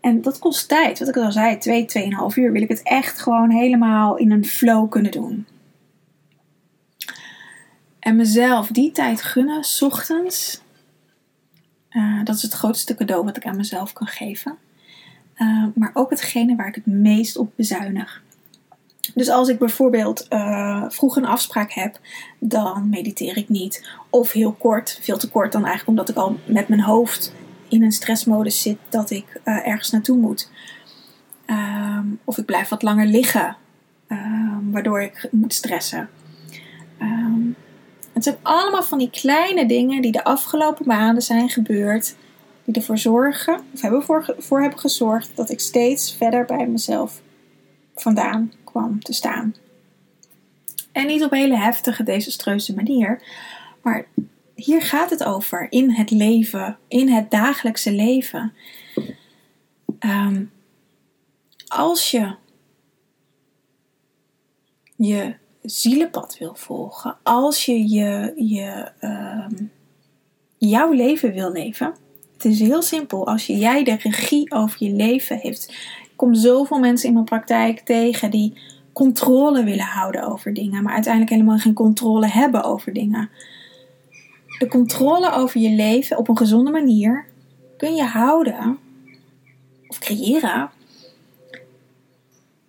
En 0.00 0.22
dat 0.22 0.38
kost 0.38 0.68
tijd. 0.68 0.98
Wat 0.98 1.08
ik 1.08 1.16
al 1.16 1.32
zei, 1.32 1.58
2, 1.58 1.84
twee, 1.84 2.14
2,5 2.30 2.34
uur 2.34 2.52
wil 2.52 2.62
ik 2.62 2.68
het 2.68 2.82
echt 2.82 3.20
gewoon 3.20 3.50
helemaal 3.50 4.16
in 4.16 4.30
een 4.30 4.44
flow 4.44 4.90
kunnen 4.90 5.10
doen. 5.10 5.46
En 7.98 8.16
mezelf 8.16 8.68
die 8.68 8.92
tijd 8.92 9.22
gunnen, 9.22 9.64
s 9.64 9.82
ochtends. 9.82 10.62
Uh, 11.90 12.24
dat 12.24 12.36
is 12.36 12.42
het 12.42 12.52
grootste 12.52 12.94
cadeau 12.94 13.24
wat 13.24 13.36
ik 13.36 13.46
aan 13.46 13.56
mezelf 13.56 13.92
kan 13.92 14.06
geven. 14.06 14.58
uh, 15.36 15.66
maar 15.74 15.90
ook 15.94 16.10
hetgene 16.10 16.56
waar 16.56 16.68
ik 16.68 16.74
het 16.74 16.86
meest 16.86 17.36
op 17.36 17.52
bezuinig. 17.56 18.22
Dus 19.14 19.28
als 19.28 19.48
ik 19.48 19.58
bijvoorbeeld 19.58 20.26
uh, 20.30 20.84
vroeg 20.88 21.16
een 21.16 21.26
afspraak 21.26 21.72
heb, 21.72 22.00
dan 22.38 22.88
mediteer 22.88 23.36
ik 23.36 23.48
niet. 23.48 23.88
Of 24.10 24.32
heel 24.32 24.52
kort, 24.52 24.98
veel 25.00 25.18
te 25.18 25.30
kort 25.30 25.52
dan 25.52 25.64
eigenlijk 25.64 25.88
omdat 25.88 26.08
ik 26.08 26.16
al 26.16 26.38
met 26.44 26.68
mijn 26.68 26.80
hoofd 26.80 27.32
in 27.72 27.82
een 27.82 27.92
stressmodus 27.92 28.62
zit 28.62 28.78
dat 28.88 29.10
ik 29.10 29.40
uh, 29.44 29.66
ergens 29.66 29.90
naartoe 29.90 30.16
moet. 30.16 30.50
Um, 31.46 32.20
of 32.24 32.38
ik 32.38 32.44
blijf 32.44 32.68
wat 32.68 32.82
langer 32.82 33.06
liggen, 33.06 33.56
um, 34.08 34.72
waardoor 34.72 35.02
ik 35.02 35.28
moet 35.30 35.54
stressen. 35.54 36.08
Um, 37.00 37.56
het 38.12 38.24
zijn 38.24 38.36
allemaal 38.42 38.82
van 38.82 38.98
die 38.98 39.10
kleine 39.10 39.66
dingen 39.66 40.02
die 40.02 40.12
de 40.12 40.24
afgelopen 40.24 40.86
maanden 40.86 41.22
zijn 41.22 41.48
gebeurd, 41.48 42.14
die 42.64 42.74
ervoor 42.74 42.98
zorgen, 42.98 43.60
of 43.74 43.80
hebben 43.80 44.02
voor, 44.02 44.34
voor 44.38 44.60
hebben 44.60 44.78
gezorgd 44.78 45.30
dat 45.34 45.50
ik 45.50 45.60
steeds 45.60 46.14
verder 46.16 46.44
bij 46.44 46.66
mezelf 46.66 47.20
vandaan 47.94 48.52
kwam 48.64 49.02
te 49.02 49.12
staan. 49.12 49.54
En 50.92 51.06
niet 51.06 51.24
op 51.24 51.30
hele 51.30 51.56
heftige, 51.56 52.02
desastreuze 52.02 52.74
manier, 52.74 53.22
maar 53.82 54.06
hier 54.64 54.82
gaat 54.82 55.10
het 55.10 55.24
over 55.24 55.66
in 55.70 55.90
het 55.90 56.10
leven, 56.10 56.78
in 56.88 57.08
het 57.08 57.30
dagelijkse 57.30 57.92
leven. 57.92 58.52
Um, 60.00 60.52
als 61.66 62.10
je 62.10 62.34
je 64.96 65.34
zielenpad 65.62 66.38
wil 66.38 66.54
volgen, 66.54 67.16
als 67.22 67.64
je, 67.64 67.88
je, 67.88 68.32
je 68.36 68.92
um, 69.00 69.70
jouw 70.58 70.92
leven 70.92 71.32
wil 71.32 71.52
leven, 71.52 71.94
het 72.32 72.44
is 72.44 72.60
heel 72.60 72.82
simpel. 72.82 73.26
Als 73.26 73.46
je, 73.46 73.56
jij 73.56 73.84
de 73.84 73.96
regie 73.96 74.52
over 74.52 74.84
je 74.84 74.92
leven 74.92 75.38
heeft. 75.38 75.70
Ik 76.02 76.16
kom 76.16 76.34
zoveel 76.34 76.78
mensen 76.78 77.08
in 77.08 77.14
mijn 77.14 77.24
praktijk 77.24 77.80
tegen 77.80 78.30
die 78.30 78.60
controle 78.92 79.64
willen 79.64 79.84
houden 79.84 80.22
over 80.22 80.54
dingen, 80.54 80.82
maar 80.82 80.92
uiteindelijk 80.92 81.32
helemaal 81.32 81.58
geen 81.58 81.74
controle 81.74 82.26
hebben 82.26 82.64
over 82.64 82.92
dingen. 82.92 83.30
De 84.58 84.68
controle 84.68 85.32
over 85.32 85.60
je 85.60 85.70
leven 85.70 86.16
op 86.16 86.28
een 86.28 86.36
gezonde 86.36 86.70
manier 86.70 87.26
kun 87.76 87.94
je 87.94 88.04
houden 88.04 88.78
of 89.88 89.98
creëren 89.98 90.70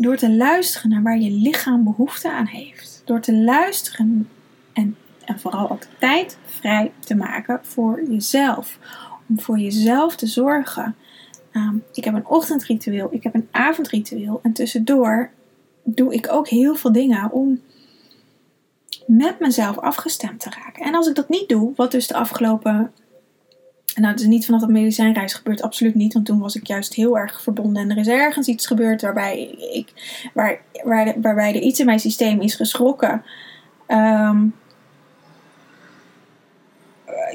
door 0.04 0.18
te 0.18 0.32
luisteren 0.32 0.90
naar 0.90 1.02
waar 1.02 1.20
je 1.20 1.32
lichaam 1.32 1.84
behoefte 1.84 2.32
aan 2.32 2.46
heeft. 2.46 3.02
Door 3.06 3.20
te 3.20 3.36
luisteren 3.36 4.30
en, 4.74 4.98
en 5.26 5.40
vooral 5.40 5.70
ook 5.70 5.84
tijd 6.00 6.38
vrij 6.46 6.92
te 7.00 7.16
maken 7.16 7.60
voor 7.62 8.04
jezelf. 8.10 8.80
Om 9.30 9.40
voor 9.40 9.58
jezelf 9.60 10.16
te 10.16 10.28
zorgen. 10.28 10.96
Um, 11.54 11.84
ik 11.94 12.04
heb 12.04 12.14
een 12.14 12.28
ochtendritueel, 12.28 13.08
ik 13.12 13.24
heb 13.24 13.34
een 13.34 13.48
avondritueel. 13.52 14.40
En 14.44 14.54
tussendoor 14.54 15.30
doe 15.84 16.14
ik 16.14 16.32
ook 16.32 16.48
heel 16.48 16.76
veel 16.76 16.92
dingen 16.92 17.32
om 17.32 17.62
met 19.08 19.40
mezelf 19.40 19.80
afgestemd 19.80 20.40
te 20.40 20.50
raken. 20.50 20.86
En 20.86 20.96
als 20.96 21.08
ik 21.08 21.16
dat 21.16 21.30
niet 21.30 21.50
doe, 21.50 21.74
wat 21.76 21.92
dus 21.92 22.08
de 22.08 22.14
afgelopen. 22.14 22.92
Nou, 23.96 24.12
het 24.12 24.20
is 24.20 24.26
niet 24.26 24.46
vanaf 24.46 24.62
dat 24.62 24.70
medicijnreis 24.70 25.34
gebeurt, 25.34 25.62
absoluut 25.62 25.96
niet. 25.96 26.14
Want 26.14 26.26
toen 26.26 26.40
was 26.40 26.56
ik 26.56 26.68
juist 26.68 26.94
heel 26.94 27.18
erg 27.18 27.42
verbonden. 27.42 27.84
En 27.84 27.90
er 27.90 27.98
is 27.98 28.08
ergens 28.08 28.48
iets 28.48 28.68
gebeurd 28.68 29.02
waarbij, 29.02 29.40
ik, 29.50 29.94
waar, 30.34 30.62
waar, 30.84 31.22
waarbij 31.22 31.56
er 31.56 31.62
iets 31.62 31.80
in 31.80 31.86
mijn 31.86 32.00
systeem 32.00 32.42
is 32.42 32.56
geschrokken. 32.56 33.24
Um, 33.88 34.56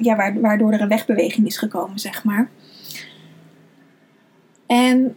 ja, 0.00 0.32
waardoor 0.40 0.72
er 0.72 0.80
een 0.80 0.88
wegbeweging 0.88 1.46
is 1.46 1.58
gekomen, 1.58 1.98
zeg 1.98 2.24
maar. 2.24 2.50
En 4.66 5.16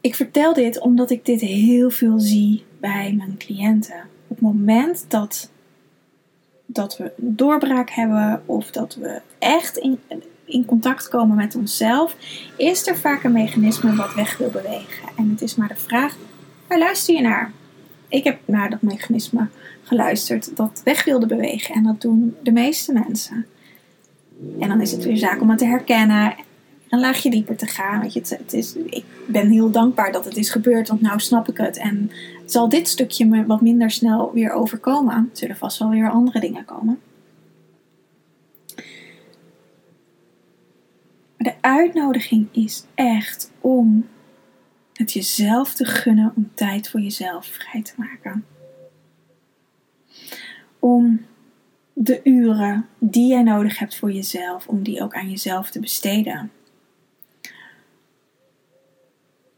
ik 0.00 0.14
vertel 0.14 0.54
dit 0.54 0.80
omdat 0.80 1.10
ik 1.10 1.24
dit 1.24 1.40
heel 1.40 1.90
veel 1.90 2.20
zie 2.20 2.64
bij 2.80 3.14
mijn 3.16 3.36
cliënten. 3.36 4.14
Op 4.28 4.36
het 4.36 4.40
moment 4.40 5.04
dat, 5.08 5.50
dat 6.66 6.96
we 6.96 7.12
een 7.16 7.36
doorbraak 7.36 7.90
hebben 7.90 8.42
of 8.46 8.70
dat 8.70 8.94
we 8.94 9.20
echt 9.38 9.76
in, 9.76 10.00
in 10.44 10.64
contact 10.64 11.08
komen 11.08 11.36
met 11.36 11.54
onszelf, 11.54 12.16
is 12.56 12.86
er 12.86 12.96
vaak 12.96 13.24
een 13.24 13.32
mechanisme 13.32 13.94
wat 13.94 14.14
weg 14.14 14.38
wil 14.38 14.50
bewegen. 14.50 15.08
En 15.16 15.30
het 15.30 15.42
is 15.42 15.54
maar 15.54 15.68
de 15.68 15.76
vraag, 15.76 16.16
waar 16.68 16.78
luister 16.78 17.14
je 17.14 17.20
naar? 17.20 17.52
Ik 18.08 18.24
heb 18.24 18.38
naar 18.44 18.70
dat 18.70 18.82
mechanisme 18.82 19.48
geluisterd 19.82 20.56
dat 20.56 20.80
weg 20.84 21.04
wilde 21.04 21.26
bewegen. 21.26 21.74
En 21.74 21.82
dat 21.82 22.00
doen 22.00 22.36
de 22.42 22.52
meeste 22.52 22.92
mensen. 22.92 23.46
En 24.60 24.68
dan 24.68 24.80
is 24.80 24.92
het 24.92 25.04
weer 25.04 25.16
zaak 25.16 25.40
om 25.40 25.50
het 25.50 25.58
te 25.58 25.64
herkennen 25.64 26.34
een 26.88 27.00
laagje 27.00 27.30
dieper 27.30 27.56
te 27.56 27.66
gaan. 27.66 28.00
Weet 28.00 28.12
je, 28.12 28.20
het, 28.20 28.52
is, 28.52 28.76
ik 28.86 29.04
ben 29.26 29.50
heel 29.50 29.70
dankbaar 29.70 30.12
dat 30.12 30.24
het 30.24 30.36
is 30.36 30.50
gebeurd, 30.50 30.88
want 30.88 31.00
nou 31.00 31.20
snap 31.20 31.48
ik 31.48 31.56
het. 31.56 31.76
En 31.76 32.10
zal 32.46 32.68
dit 32.68 32.88
stukje 32.88 33.26
me 33.26 33.46
wat 33.46 33.60
minder 33.60 33.90
snel 33.90 34.32
weer 34.32 34.52
overkomen. 34.52 35.14
Er 35.14 35.28
zullen 35.32 35.56
vast 35.56 35.78
wel 35.78 35.88
weer 35.88 36.10
andere 36.10 36.40
dingen 36.40 36.64
komen. 36.64 37.00
Maar 41.36 41.52
de 41.52 41.54
uitnodiging 41.60 42.48
is 42.52 42.84
echt 42.94 43.52
om 43.60 44.06
het 44.92 45.12
jezelf 45.12 45.74
te 45.74 45.84
gunnen 45.84 46.32
om 46.36 46.50
tijd 46.54 46.88
voor 46.88 47.00
jezelf 47.00 47.46
vrij 47.46 47.82
te 47.82 47.92
maken. 47.96 48.44
Om 50.78 51.26
de 51.92 52.20
uren 52.24 52.88
die 52.98 53.28
jij 53.28 53.42
nodig 53.42 53.78
hebt 53.78 53.96
voor 53.96 54.12
jezelf, 54.12 54.68
om 54.68 54.82
die 54.82 55.02
ook 55.02 55.14
aan 55.14 55.30
jezelf 55.30 55.70
te 55.70 55.80
besteden. 55.80 56.50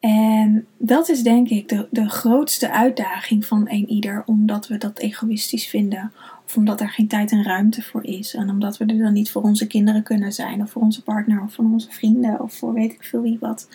En 0.01 0.67
dat 0.77 1.09
is 1.09 1.23
denk 1.23 1.49
ik 1.49 1.69
de, 1.69 1.89
de 1.91 2.09
grootste 2.09 2.71
uitdaging 2.71 3.47
van 3.47 3.69
een 3.69 3.89
ieder, 3.89 4.23
omdat 4.27 4.69
we 4.69 4.79
dat 4.79 4.99
egoïstisch 4.99 5.67
vinden. 5.67 6.13
Of 6.47 6.57
omdat 6.57 6.81
er 6.81 6.91
geen 6.91 7.09
tijd 7.09 7.33
en 7.33 7.43
ruimte 7.43 7.83
voor 7.83 8.05
is. 8.05 8.35
En 8.35 8.51
omdat 8.51 8.77
we 8.77 8.85
er 8.85 8.99
dan 8.99 9.13
niet 9.13 9.31
voor 9.31 9.43
onze 9.43 9.67
kinderen 9.67 10.03
kunnen 10.03 10.33
zijn, 10.33 10.63
of 10.63 10.71
voor 10.71 10.83
onze 10.83 11.03
partner, 11.03 11.43
of 11.43 11.53
voor 11.53 11.65
onze 11.65 11.91
vrienden, 11.91 12.41
of 12.41 12.55
voor 12.55 12.73
weet 12.73 12.93
ik 12.93 13.05
veel 13.05 13.23
wie 13.23 13.39
wat. 13.41 13.69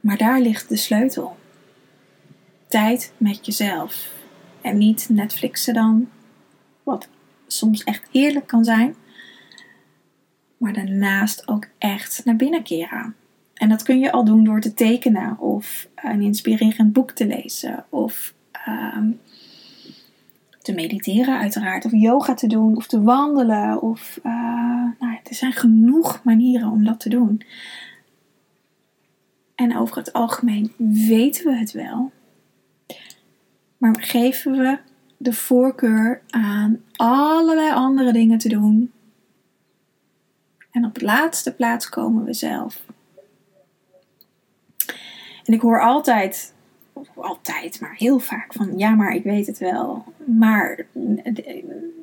Maar 0.00 0.16
daar 0.16 0.40
ligt 0.40 0.68
de 0.68 0.76
sleutel. 0.76 1.36
Tijd 2.68 3.12
met 3.16 3.46
jezelf. 3.46 4.12
En 4.60 4.78
niet 4.78 5.06
Netflixen 5.08 5.74
dan, 5.74 6.08
wat 6.82 7.08
soms 7.46 7.84
echt 7.84 8.08
eerlijk 8.10 8.46
kan 8.46 8.64
zijn 8.64 8.94
maar 10.62 10.72
daarnaast 10.72 11.48
ook 11.48 11.66
echt 11.78 12.24
naar 12.24 12.36
binnen 12.36 12.62
keren. 12.62 13.14
En 13.54 13.68
dat 13.68 13.82
kun 13.82 13.98
je 13.98 14.12
al 14.12 14.24
doen 14.24 14.44
door 14.44 14.60
te 14.60 14.74
tekenen 14.74 15.38
of 15.38 15.88
een 15.94 16.20
inspirerend 16.20 16.92
boek 16.92 17.10
te 17.10 17.26
lezen 17.26 17.84
of 17.88 18.34
uh, 18.68 18.98
te 20.58 20.72
mediteren 20.72 21.38
uiteraard 21.38 21.84
of 21.84 21.92
yoga 21.92 22.34
te 22.34 22.46
doen 22.46 22.76
of 22.76 22.86
te 22.86 23.02
wandelen 23.02 23.82
of 23.82 24.20
uh, 24.24 24.32
nou, 24.98 25.18
er 25.22 25.34
zijn 25.34 25.52
genoeg 25.52 26.24
manieren 26.24 26.70
om 26.70 26.84
dat 26.84 27.00
te 27.00 27.08
doen. 27.08 27.42
En 29.54 29.76
over 29.76 29.96
het 29.96 30.12
algemeen 30.12 30.72
weten 31.06 31.44
we 31.44 31.56
het 31.56 31.72
wel, 31.72 32.12
maar 33.78 33.96
geven 34.00 34.52
we 34.52 34.78
de 35.16 35.32
voorkeur 35.32 36.22
aan 36.30 36.80
allerlei 36.92 37.72
andere 37.72 38.12
dingen 38.12 38.38
te 38.38 38.48
doen 38.48 38.92
en 40.72 40.84
op 40.84 40.98
de 40.98 41.04
laatste 41.04 41.54
plaats 41.54 41.88
komen 41.88 42.24
we 42.24 42.32
zelf. 42.32 42.82
En 45.44 45.54
ik 45.54 45.60
hoor 45.60 45.80
altijd, 45.80 46.54
altijd, 47.14 47.80
maar 47.80 47.94
heel 47.96 48.18
vaak 48.18 48.52
van 48.52 48.78
ja, 48.78 48.94
maar 48.94 49.14
ik 49.14 49.24
weet 49.24 49.46
het 49.46 49.58
wel. 49.58 50.04
Maar 50.24 50.86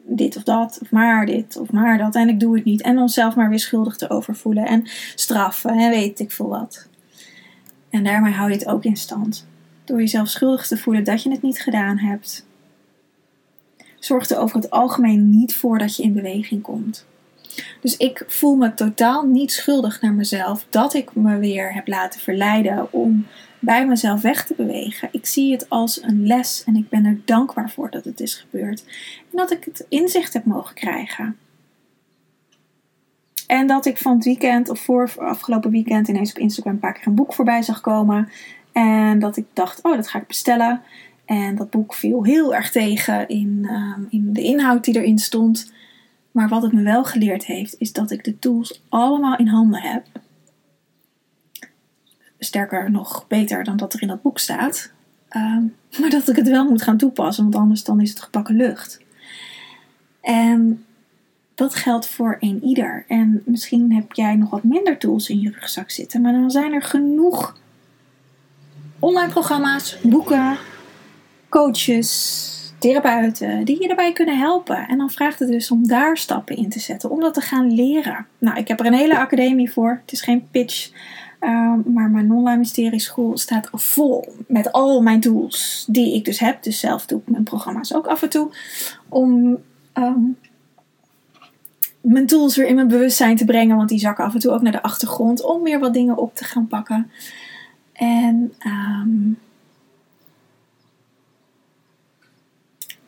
dit 0.04 0.38
of 0.38 0.44
dat, 0.44 0.80
of 0.82 0.92
maar 0.92 1.26
dit 1.26 1.58
of 1.58 1.72
maar 1.72 1.98
dat. 1.98 2.16
En 2.16 2.30
ik 2.30 2.40
doe 2.40 2.56
het 2.56 2.66
niet. 2.66 2.82
En 2.82 2.98
onszelf 2.98 3.36
maar 3.36 3.50
weer 3.50 3.60
schuldig 3.60 3.96
te 3.96 4.10
overvoelen 4.10 4.66
en 4.66 4.84
straffen 5.16 5.72
en 5.72 5.90
weet 5.90 6.20
ik 6.20 6.32
veel 6.32 6.50
wat. 6.50 6.88
En 7.90 8.04
daarmee 8.04 8.34
hou 8.34 8.50
je 8.50 8.56
het 8.56 8.68
ook 8.68 8.84
in 8.84 8.98
stand. 8.98 9.48
Door 9.84 10.00
jezelf 10.00 10.28
schuldig 10.28 10.68
te 10.68 10.78
voelen 10.78 11.04
dat 11.04 11.24
je 11.24 11.32
het 11.32 11.42
niet 11.42 11.62
gedaan 11.62 11.98
hebt. 11.98 12.46
Zorgt 14.00 14.32
er 14.32 14.38
over 14.38 14.56
het 14.56 14.70
algemeen 14.70 15.30
niet 15.30 15.56
voor 15.56 15.78
dat 15.78 15.96
je 15.96 16.04
in 16.04 16.14
beweging 16.14 16.62
komt. 16.62 17.06
Dus 17.82 17.98
ik 17.98 18.24
voel 18.28 18.56
me 18.56 18.74
totaal 18.74 19.26
niet 19.26 19.52
schuldig 19.52 20.02
naar 20.02 20.14
mezelf 20.14 20.66
dat 20.70 20.94
ik 20.94 21.16
me 21.16 21.38
weer 21.38 21.74
heb 21.74 21.88
laten 21.88 22.20
verleiden 22.20 22.94
om 22.94 23.28
bij 23.60 23.88
mezelf 23.88 24.22
weg 24.22 24.46
te 24.46 24.54
bewegen. 24.58 25.10
Ik 25.12 25.26
zie 25.26 25.52
het 25.52 25.70
als 25.70 26.04
een 26.04 26.28
les 26.28 26.64
en 26.66 26.76
ik 26.76 26.90
ben 26.90 27.06
er 27.06 27.22
dankbaar 27.26 27.70
voor 27.70 27.90
dat 27.90 28.06
het 28.06 28.20
is 28.20 28.36
gebeurd. 28.36 28.84
En 29.32 29.38
dat 29.38 29.52
ik 29.52 29.64
het 29.64 29.86
inzicht 29.90 30.34
heb 30.34 30.46
mogen 30.46 30.76
krijgen. 30.76 31.38
En 33.48 33.68
dat 33.68 33.86
ik 33.86 33.98
van 33.98 34.16
het 34.16 34.26
weekend 34.26 34.70
of 34.70 34.80
voor 34.80 35.14
afgelopen 35.18 35.72
weekend 35.72 36.08
ineens 36.08 36.30
op 36.30 36.38
Instagram 36.38 36.74
een 36.74 36.80
paar 36.80 36.94
keer 36.94 37.08
een 37.08 37.16
boek 37.16 37.34
voorbij 37.34 37.62
zag 37.62 37.82
komen. 37.82 38.30
En 38.72 39.20
dat 39.20 39.38
ik 39.38 39.46
dacht, 39.54 39.82
oh, 39.82 39.96
dat 39.96 40.08
ga 40.08 40.20
ik 40.20 40.28
bestellen. 40.28 40.82
En 41.26 41.56
dat 41.56 41.70
boek 41.70 41.94
viel 41.94 42.24
heel 42.24 42.56
erg 42.56 42.72
tegen 42.72 43.28
in, 43.28 43.60
uh, 43.62 43.94
in 44.10 44.34
de 44.34 44.42
inhoud 44.42 44.84
die 44.84 44.96
erin 44.96 45.18
stond. 45.18 45.72
Maar 46.32 46.50
wat 46.50 46.62
het 46.62 46.72
me 46.72 46.84
wel 46.84 47.04
geleerd 47.04 47.46
heeft, 47.46 47.76
is 47.78 47.94
dat 47.94 48.12
ik 48.12 48.24
de 48.24 48.40
tools 48.40 48.84
allemaal 48.90 49.38
in 49.38 49.48
handen 49.48 49.82
heb. 49.82 50.06
Sterker 52.40 52.92
nog 52.92 53.28
beter 53.28 53.64
dan 53.64 53.78
dat 53.78 53.94
er 53.94 54.02
in 54.02 54.08
dat 54.08 54.22
boek 54.22 54.40
staat. 54.40 54.92
Ehm, 55.30 55.64
maar 56.00 56.10
dat 56.10 56.30
ik 56.30 56.36
het 56.36 56.50
wel 56.50 56.70
moet 56.70 56.82
gaan 56.82 56.98
toepassen, 56.98 57.44
want 57.44 57.56
anders 57.56 57.84
dan 57.84 58.02
is 58.02 58.10
het 58.10 58.20
gepakken 58.20 58.56
lucht. 58.56 59.02
En 60.22 60.86
dat 61.56 61.76
geldt 61.76 62.08
voor 62.08 62.38
een 62.40 62.64
ieder. 62.64 63.06
En 63.08 63.42
misschien 63.46 63.94
heb 63.94 64.14
jij 64.14 64.36
nog 64.36 64.50
wat 64.50 64.64
minder 64.64 64.98
tools 64.98 65.30
in 65.30 65.40
je 65.40 65.52
rugzak 65.52 65.90
zitten, 65.90 66.22
maar 66.22 66.32
dan 66.32 66.52
zijn 66.52 66.74
er 66.74 66.82
genoeg 66.82 67.58
online 69.00 69.32
programma's, 69.32 69.98
boeken, 70.02 70.58
coaches, 71.50 72.59
therapeuten 72.80 73.66
die 73.66 73.82
je 73.82 73.88
daarbij 73.88 74.14
kunnen 74.14 74.38
helpen. 74.38 74.88
En 74.88 74.98
dan 74.98 75.10
vraagt 75.10 75.40
het 75.40 75.50
dus 75.50 75.72
om 75.72 75.88
daar 75.88 76.18
stappen 76.18 76.56
in 76.56 76.70
te 76.70 76.80
zetten, 76.80 77.10
om 77.10 77.20
dat 77.20 77.34
te 77.34 77.42
gaan 77.42 77.74
leren. 77.74 78.26
Nou, 78.38 78.58
ik 78.58 78.68
heb 78.68 78.80
er 78.80 78.86
een 78.86 78.94
hele 78.94 79.20
academie 79.20 79.72
voor. 79.72 80.00
Het 80.02 80.12
is 80.12 80.22
geen 80.22 80.48
pitch. 80.52 80.92
Ehm, 81.40 81.80
maar 81.94 82.10
mijn 82.10 82.32
online 82.32 82.58
mysterie 82.58 83.00
school 83.00 83.38
staat 83.38 83.70
vol 83.72 84.34
met 84.48 84.72
al 84.72 85.02
mijn 85.02 85.20
tools 85.20 85.86
die 85.90 86.16
ik 86.16 86.26
dus 86.26 86.40
heb. 86.40 86.64
Dus 86.64 86.80
zelf 86.80 87.06
doe 87.06 87.20
ik 87.20 87.30
mijn 87.30 87.44
programma's 87.44 87.94
ook 87.94 88.08
af 88.08 88.22
en 88.22 88.30
toe. 88.30 88.52
Om 89.10 89.58
ehm, 89.94 90.22
mijn 92.02 92.26
tools 92.26 92.56
weer 92.56 92.68
in 92.68 92.76
mijn 92.76 92.88
bewustzijn 92.88 93.36
te 93.36 93.46
brengen. 93.46 93.76
Want 93.76 93.90
die 93.90 94.00
zakken 94.00 94.26
af 94.26 94.34
en 94.34 94.40
toe 94.40 94.52
ook 94.52 94.62
naar 94.62 94.72
de 94.72 94.82
achtergrond. 94.82 95.44
Om 95.44 95.64
weer 95.64 95.80
wat 95.80 95.94
dingen 95.94 96.18
op 96.18 96.36
te 96.36 96.44
gaan 96.44 96.68
pakken. 96.68 97.12
En 97.94 98.54
um, 98.66 99.38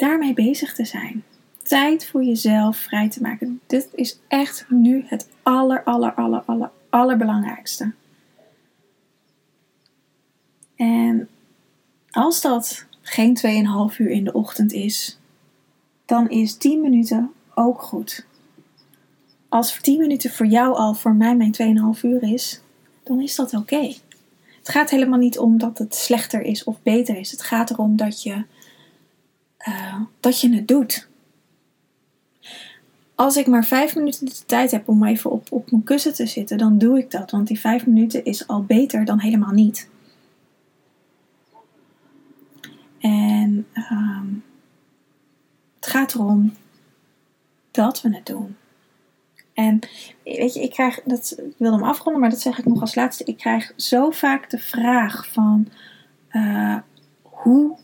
daarmee 0.01 0.33
bezig 0.33 0.73
te 0.73 0.85
zijn. 0.85 1.23
Tijd 1.63 2.05
voor 2.05 2.23
jezelf 2.23 2.77
vrij 2.77 3.09
te 3.09 3.21
maken. 3.21 3.61
Dit 3.67 3.89
is 3.93 4.19
echt 4.27 4.65
nu 4.69 5.03
het 5.07 5.29
aller, 5.43 5.83
aller, 5.83 6.13
aller, 6.13 6.43
aller, 6.45 6.71
allerbelangrijkste. 6.89 7.91
En 10.75 11.29
als 12.09 12.41
dat 12.41 12.85
geen 13.01 13.37
2,5 13.91 13.97
uur 13.97 14.09
in 14.09 14.23
de 14.23 14.33
ochtend 14.33 14.73
is, 14.73 15.19
dan 16.05 16.29
is 16.29 16.57
10 16.57 16.81
minuten 16.81 17.31
ook 17.53 17.81
goed. 17.81 18.25
Als 19.49 19.79
10 19.81 19.99
minuten 19.99 20.31
voor 20.31 20.45
jou 20.45 20.75
al 20.75 20.93
voor 20.93 21.13
mij 21.13 21.35
mijn 21.35 21.95
2,5 21.95 22.01
uur 22.01 22.23
is, 22.23 22.61
dan 23.03 23.21
is 23.21 23.35
dat 23.35 23.53
oké. 23.53 23.93
Het 24.57 24.69
gaat 24.69 24.89
helemaal 24.89 25.19
niet 25.19 25.39
om 25.39 25.57
dat 25.57 25.77
het 25.77 25.95
slechter 25.95 26.41
is 26.41 26.63
of 26.63 26.81
beter 26.83 27.17
is. 27.17 27.31
Het 27.31 27.41
gaat 27.41 27.69
erom 27.69 27.95
dat 27.95 28.23
je, 28.23 28.43
uh, 29.67 30.01
dat 30.19 30.41
je 30.41 30.55
het 30.55 30.67
doet. 30.67 31.09
Als 33.15 33.35
ik 33.35 33.47
maar 33.47 33.65
vijf 33.65 33.95
minuten 33.95 34.25
de 34.25 34.45
tijd 34.45 34.71
heb 34.71 34.87
om 34.87 35.05
even 35.05 35.31
op, 35.31 35.51
op 35.51 35.71
mijn 35.71 35.83
kussen 35.83 36.13
te 36.13 36.25
zitten, 36.25 36.57
dan 36.57 36.77
doe 36.77 36.97
ik 36.97 37.11
dat. 37.11 37.31
Want 37.31 37.47
die 37.47 37.59
vijf 37.59 37.85
minuten 37.85 38.25
is 38.25 38.47
al 38.47 38.63
beter 38.63 39.05
dan 39.05 39.19
helemaal 39.19 39.51
niet. 39.51 39.89
En 42.99 43.67
um, 43.91 44.43
het 45.75 45.89
gaat 45.89 46.13
erom 46.13 46.53
dat 47.71 48.01
we 48.01 48.15
het 48.15 48.25
doen. 48.25 48.55
En 49.53 49.79
weet 50.23 50.53
je, 50.53 50.61
ik 50.61 50.71
krijg, 50.71 51.01
dat, 51.05 51.35
ik 51.37 51.55
wil 51.57 51.71
hem 51.71 51.83
afronden, 51.83 52.21
maar 52.21 52.29
dat 52.29 52.41
zeg 52.41 52.57
ik 52.57 52.65
nog 52.65 52.81
als 52.81 52.95
laatste. 52.95 53.23
Ik 53.23 53.37
krijg 53.37 53.73
zo 53.75 54.09
vaak 54.09 54.49
de 54.49 54.59
vraag 54.59 55.27
van 55.27 55.67
uh, 56.31 56.77
hoe 57.21 57.77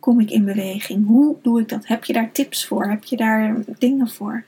kom 0.00 0.20
ik 0.20 0.30
in 0.30 0.44
beweging? 0.44 1.06
Hoe 1.06 1.36
doe 1.42 1.60
ik 1.60 1.68
dat? 1.68 1.86
Heb 1.86 2.04
je 2.04 2.12
daar 2.12 2.32
tips 2.32 2.66
voor? 2.66 2.88
Heb 2.88 3.04
je 3.04 3.16
daar 3.16 3.56
dingen 3.78 4.08
voor? 4.08 4.44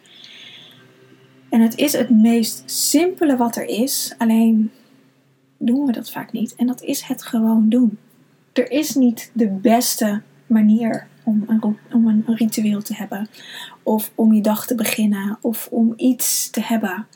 En 1.48 1.60
het 1.60 1.76
is 1.76 1.92
het 1.92 2.10
meest 2.10 2.62
simpele 2.66 3.36
wat 3.36 3.56
er 3.56 3.64
is, 3.64 4.14
alleen 4.18 4.70
doen 5.58 5.86
we 5.86 5.92
dat 5.92 6.10
vaak 6.10 6.32
niet. 6.32 6.54
En 6.54 6.66
dat 6.66 6.82
is 6.82 7.02
het 7.02 7.22
gewoon 7.22 7.68
doen. 7.68 7.98
Er 8.52 8.70
is 8.70 8.94
niet 8.94 9.30
de 9.32 9.48
beste 9.48 10.22
manier 10.46 11.06
om 11.24 11.44
een, 11.46 11.76
om 11.92 12.06
een 12.06 12.22
ritueel 12.26 12.82
te 12.82 12.94
hebben. 12.94 13.28
Of 13.82 14.12
om 14.14 14.32
je 14.32 14.40
dag 14.40 14.66
te 14.66 14.74
beginnen. 14.74 15.38
Of 15.40 15.68
om 15.70 15.92
iets 15.96 16.50
te 16.50 16.60
hebben. 16.60 17.06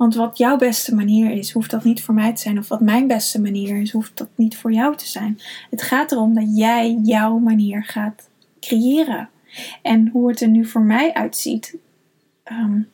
Want 0.00 0.14
wat 0.14 0.38
jouw 0.38 0.56
beste 0.56 0.94
manier 0.94 1.30
is, 1.30 1.52
hoeft 1.52 1.70
dat 1.70 1.84
niet 1.84 2.02
voor 2.02 2.14
mij 2.14 2.34
te 2.34 2.40
zijn. 2.40 2.58
Of 2.58 2.68
wat 2.68 2.80
mijn 2.80 3.06
beste 3.06 3.40
manier 3.40 3.80
is, 3.80 3.92
hoeft 3.92 4.16
dat 4.16 4.28
niet 4.34 4.56
voor 4.56 4.72
jou 4.72 4.96
te 4.96 5.06
zijn. 5.06 5.40
Het 5.70 5.82
gaat 5.82 6.12
erom 6.12 6.34
dat 6.34 6.56
jij 6.56 6.98
jouw 7.02 7.38
manier 7.38 7.84
gaat 7.84 8.28
creëren. 8.60 9.28
En 9.82 10.08
hoe 10.08 10.28
het 10.28 10.40
er 10.40 10.48
nu 10.48 10.64
voor 10.64 10.80
mij 10.80 11.14
uitziet. 11.14 11.76
Um, 12.44 12.88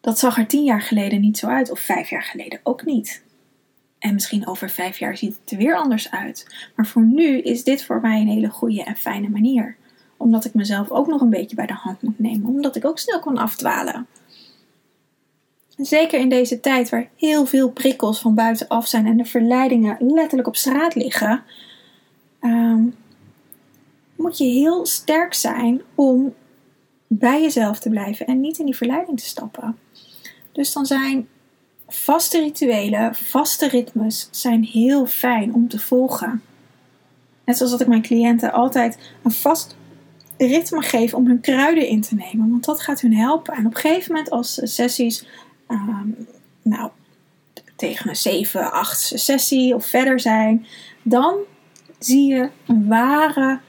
dat 0.00 0.18
zag 0.18 0.38
er 0.38 0.46
tien 0.46 0.64
jaar 0.64 0.82
geleden 0.82 1.20
niet 1.20 1.38
zo 1.38 1.46
uit. 1.46 1.70
Of 1.70 1.80
vijf 1.80 2.10
jaar 2.10 2.24
geleden 2.24 2.60
ook 2.62 2.84
niet. 2.84 3.22
En 3.98 4.14
misschien 4.14 4.46
over 4.46 4.70
vijf 4.70 4.98
jaar 4.98 5.16
ziet 5.16 5.38
het 5.40 5.50
er 5.50 5.58
weer 5.58 5.76
anders 5.76 6.10
uit. 6.10 6.68
Maar 6.76 6.86
voor 6.86 7.04
nu 7.04 7.38
is 7.40 7.64
dit 7.64 7.84
voor 7.84 8.00
mij 8.00 8.20
een 8.20 8.28
hele 8.28 8.50
goede 8.50 8.84
en 8.84 8.96
fijne 8.96 9.28
manier. 9.28 9.76
Omdat 10.16 10.44
ik 10.44 10.54
mezelf 10.54 10.90
ook 10.90 11.06
nog 11.06 11.20
een 11.20 11.30
beetje 11.30 11.56
bij 11.56 11.66
de 11.66 11.72
hand 11.72 12.02
moet 12.02 12.18
nemen. 12.18 12.48
Omdat 12.48 12.76
ik 12.76 12.84
ook 12.84 12.98
snel 12.98 13.20
kan 13.20 13.38
afdwalen. 13.38 14.06
Zeker 15.76 16.20
in 16.20 16.28
deze 16.28 16.60
tijd 16.60 16.88
waar 16.88 17.08
heel 17.16 17.46
veel 17.46 17.70
prikkels 17.70 18.20
van 18.20 18.34
buitenaf 18.34 18.86
zijn 18.86 19.06
en 19.06 19.16
de 19.16 19.24
verleidingen 19.24 19.96
letterlijk 19.98 20.48
op 20.48 20.56
straat 20.56 20.94
liggen, 20.94 21.42
um, 22.40 22.94
moet 24.16 24.38
je 24.38 24.44
heel 24.44 24.86
sterk 24.86 25.34
zijn 25.34 25.82
om 25.94 26.34
bij 27.06 27.42
jezelf 27.42 27.78
te 27.78 27.90
blijven 27.90 28.26
en 28.26 28.40
niet 28.40 28.58
in 28.58 28.64
die 28.64 28.76
verleiding 28.76 29.20
te 29.20 29.26
stappen. 29.26 29.78
Dus 30.52 30.72
dan 30.72 30.86
zijn 30.86 31.28
vaste 31.88 32.40
rituelen, 32.40 33.14
vaste 33.14 33.68
ritmes 33.68 34.28
zijn 34.30 34.64
heel 34.64 35.06
fijn 35.06 35.54
om 35.54 35.68
te 35.68 35.78
volgen. 35.78 36.42
Net 37.44 37.56
zoals 37.56 37.72
dat 37.72 37.80
ik 37.80 37.86
mijn 37.86 38.02
cliënten 38.02 38.52
altijd 38.52 38.98
een 39.22 39.30
vast 39.30 39.76
ritme 40.38 40.82
geef 40.82 41.14
om 41.14 41.26
hun 41.26 41.40
kruiden 41.40 41.88
in 41.88 42.00
te 42.00 42.14
nemen, 42.14 42.50
want 42.50 42.64
dat 42.64 42.80
gaat 42.80 43.00
hun 43.00 43.16
helpen. 43.16 43.54
En 43.54 43.66
op 43.66 43.74
een 43.74 43.80
gegeven 43.80 44.12
moment, 44.12 44.30
als 44.30 44.60
sessies, 44.62 45.26
um, 45.68 46.26
nou, 46.62 46.90
tegen 47.76 48.08
een 48.08 48.16
7, 48.16 48.72
8 48.72 49.12
sessie 49.14 49.74
of 49.74 49.86
verder 49.86 50.20
zijn, 50.20 50.66
dan 51.02 51.36
zie 51.98 52.26
je 52.26 52.48
een 52.66 52.88
ware 52.88 53.60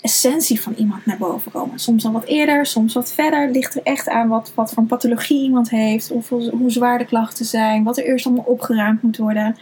essentie 0.00 0.60
van 0.60 0.74
iemand 0.76 1.06
naar 1.06 1.18
boven 1.18 1.52
komen. 1.52 1.78
Soms 1.78 2.04
al 2.04 2.12
wat 2.12 2.24
eerder, 2.24 2.66
soms 2.66 2.94
wat 2.94 3.12
verder. 3.12 3.50
Ligt 3.50 3.74
er 3.74 3.82
echt 3.82 4.08
aan 4.08 4.28
wat, 4.28 4.52
wat 4.54 4.72
voor 4.72 4.84
pathologie 4.84 5.42
iemand 5.42 5.70
heeft, 5.70 6.10
of 6.10 6.28
hoe 6.28 6.70
zwaar 6.70 6.98
de 6.98 7.04
klachten 7.04 7.44
zijn, 7.44 7.84
wat 7.84 7.98
er 7.98 8.04
eerst 8.04 8.26
allemaal 8.26 8.44
opgeruimd 8.44 9.02
moet 9.02 9.16
worden. 9.16 9.56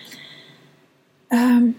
Um, 1.29 1.77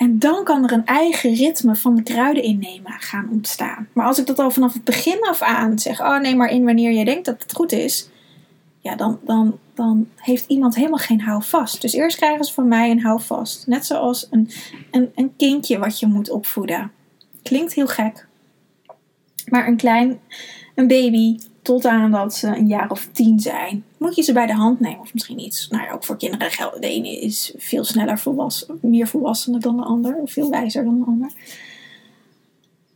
en 0.00 0.18
dan 0.18 0.44
kan 0.44 0.64
er 0.64 0.72
een 0.72 0.86
eigen 0.86 1.34
ritme 1.34 1.76
van 1.76 1.94
de 1.94 2.02
kruiden 2.02 2.42
innemen 2.42 2.92
gaan 2.92 3.28
ontstaan. 3.30 3.88
Maar 3.92 4.06
als 4.06 4.18
ik 4.18 4.26
dat 4.26 4.38
al 4.38 4.50
vanaf 4.50 4.72
het 4.72 4.84
begin 4.84 5.20
af 5.20 5.42
aan 5.42 5.78
zeg, 5.78 6.00
oh 6.00 6.20
neem 6.20 6.36
maar 6.36 6.50
in 6.50 6.64
wanneer 6.64 6.92
je 6.92 7.04
denkt 7.04 7.24
dat 7.24 7.42
het 7.42 7.54
goed 7.54 7.72
is, 7.72 8.08
ja, 8.80 8.96
dan, 8.96 9.18
dan, 9.24 9.58
dan 9.74 10.08
heeft 10.16 10.44
iemand 10.48 10.74
helemaal 10.74 10.98
geen 10.98 11.20
houvast. 11.20 11.80
Dus 11.80 11.92
eerst 11.92 12.16
krijgen 12.16 12.44
ze 12.44 12.52
van 12.52 12.68
mij 12.68 12.90
een 12.90 13.02
houvast. 13.02 13.66
Net 13.66 13.86
zoals 13.86 14.26
een, 14.30 14.50
een, 14.90 15.10
een 15.14 15.36
kindje 15.36 15.78
wat 15.78 15.98
je 15.98 16.06
moet 16.06 16.30
opvoeden. 16.30 16.92
Klinkt 17.42 17.74
heel 17.74 17.86
gek. 17.86 18.26
Maar 19.46 19.66
een 19.66 19.76
klein, 19.76 20.20
een 20.74 20.86
baby, 20.86 21.38
tot 21.62 21.84
aan 21.84 22.10
dat 22.10 22.34
ze 22.34 22.46
een 22.46 22.66
jaar 22.66 22.90
of 22.90 23.08
tien 23.12 23.40
zijn, 23.40 23.84
moet 23.98 24.16
je 24.16 24.22
ze 24.22 24.32
bij 24.32 24.46
de 24.46 24.54
hand 24.54 24.80
nemen. 24.80 25.00
Of 25.00 25.12
misschien 25.12 25.38
iets. 25.38 25.68
Nou 25.68 25.84
ja, 25.84 25.92
ook 25.92 26.04
voor 26.04 26.16
kinderen 26.16 26.50
geldt. 26.50 26.82
De 26.82 26.88
ene 26.88 27.20
is 27.20 27.54
veel 27.56 27.84
sneller 27.84 28.18
volwassen, 28.18 28.78
meer 28.82 29.06
volwassen 29.06 29.60
dan 29.60 29.76
de 29.76 29.82
ander. 29.82 30.14
Of 30.14 30.32
veel 30.32 30.50
wijzer 30.50 30.84
dan 30.84 30.98
de 30.98 31.06
ander. 31.06 31.32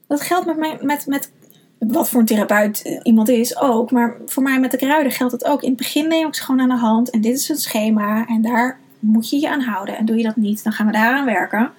Dat 0.07 0.21
geldt 0.21 0.47
met, 0.47 0.57
mij, 0.57 0.79
met, 0.81 1.07
met 1.07 1.31
wat 1.79 2.09
voor 2.09 2.21
een 2.21 2.27
therapeut 2.27 2.83
eh, 2.83 3.01
iemand 3.03 3.29
is 3.29 3.59
ook. 3.59 3.91
Maar 3.91 4.17
voor 4.27 4.43
mij 4.43 4.61
met 4.61 4.71
de 4.71 4.77
kruiden 4.77 5.13
geldt 5.13 5.33
het 5.33 5.45
ook. 5.45 5.63
In 5.63 5.69
het 5.69 5.79
begin 5.79 6.09
neem 6.09 6.27
ik 6.27 6.35
ze 6.35 6.43
gewoon 6.43 6.61
aan 6.61 6.69
de 6.69 6.75
hand. 6.75 7.11
En 7.11 7.21
dit 7.21 7.37
is 7.37 7.49
een 7.49 7.57
schema. 7.57 8.27
En 8.27 8.43
daar 8.43 8.79
moet 8.99 9.31
je 9.31 9.41
je 9.41 9.51
aan 9.51 9.61
houden. 9.61 9.97
En 9.97 10.05
doe 10.05 10.17
je 10.17 10.23
dat 10.23 10.37
niet, 10.37 10.65
dan 10.65 10.73
gaan 10.73 10.87
we 10.87 10.93
daaraan 10.93 11.25
werken 11.25 11.73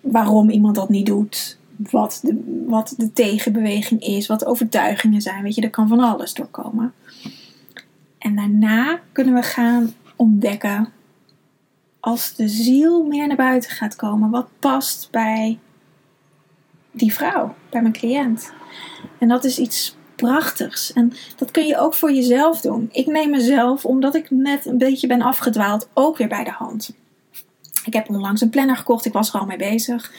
waarom 0.00 0.50
iemand 0.50 0.74
dat 0.74 0.88
niet 0.88 1.06
doet. 1.06 1.58
Wat 1.90 2.20
de, 2.22 2.64
wat 2.66 2.94
de 2.96 3.12
tegenbeweging 3.12 4.00
is, 4.00 4.26
wat 4.26 4.38
de 4.40 4.46
overtuigingen 4.46 5.20
zijn. 5.20 5.42
Weet 5.42 5.54
je, 5.54 5.62
er 5.62 5.70
kan 5.70 5.88
van 5.88 6.00
alles 6.00 6.34
doorkomen. 6.34 6.92
En 8.18 8.36
daarna 8.36 9.00
kunnen 9.12 9.34
we 9.34 9.42
gaan 9.42 9.92
ontdekken, 10.16 10.88
als 12.00 12.34
de 12.34 12.48
ziel 12.48 13.04
meer 13.04 13.26
naar 13.26 13.36
buiten 13.36 13.70
gaat 13.70 13.96
komen, 13.96 14.30
wat 14.30 14.48
past 14.58 15.08
bij 15.10 15.58
die 16.90 17.14
vrouw, 17.14 17.54
bij 17.70 17.80
mijn 17.80 17.92
cliënt. 17.92 18.52
En 19.18 19.28
dat 19.28 19.44
is 19.44 19.58
iets 19.58 19.96
prachtigs. 20.16 20.92
En 20.92 21.12
dat 21.36 21.50
kun 21.50 21.66
je 21.66 21.78
ook 21.78 21.94
voor 21.94 22.12
jezelf 22.12 22.60
doen. 22.60 22.88
Ik 22.92 23.06
neem 23.06 23.30
mezelf, 23.30 23.84
omdat 23.84 24.14
ik 24.14 24.30
net 24.30 24.66
een 24.66 24.78
beetje 24.78 25.06
ben 25.06 25.22
afgedwaald, 25.22 25.88
ook 25.94 26.16
weer 26.16 26.28
bij 26.28 26.44
de 26.44 26.50
hand. 26.50 26.94
Ik 27.84 27.92
heb 27.92 28.08
onlangs 28.08 28.40
een 28.40 28.50
planner 28.50 28.76
gekocht, 28.76 29.04
ik 29.04 29.12
was 29.12 29.32
er 29.32 29.40
al 29.40 29.46
mee 29.46 29.56
bezig. 29.56 30.12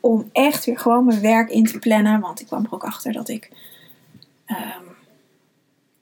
om 0.00 0.28
echt 0.32 0.64
weer 0.64 0.78
gewoon 0.78 1.04
mijn 1.04 1.20
werk 1.20 1.50
in 1.50 1.64
te 1.64 1.78
plannen. 1.78 2.20
Want 2.20 2.40
ik 2.40 2.46
kwam 2.46 2.64
er 2.64 2.72
ook 2.72 2.84
achter 2.84 3.12
dat 3.12 3.28
ik 3.28 3.50
ehm, 4.46 4.87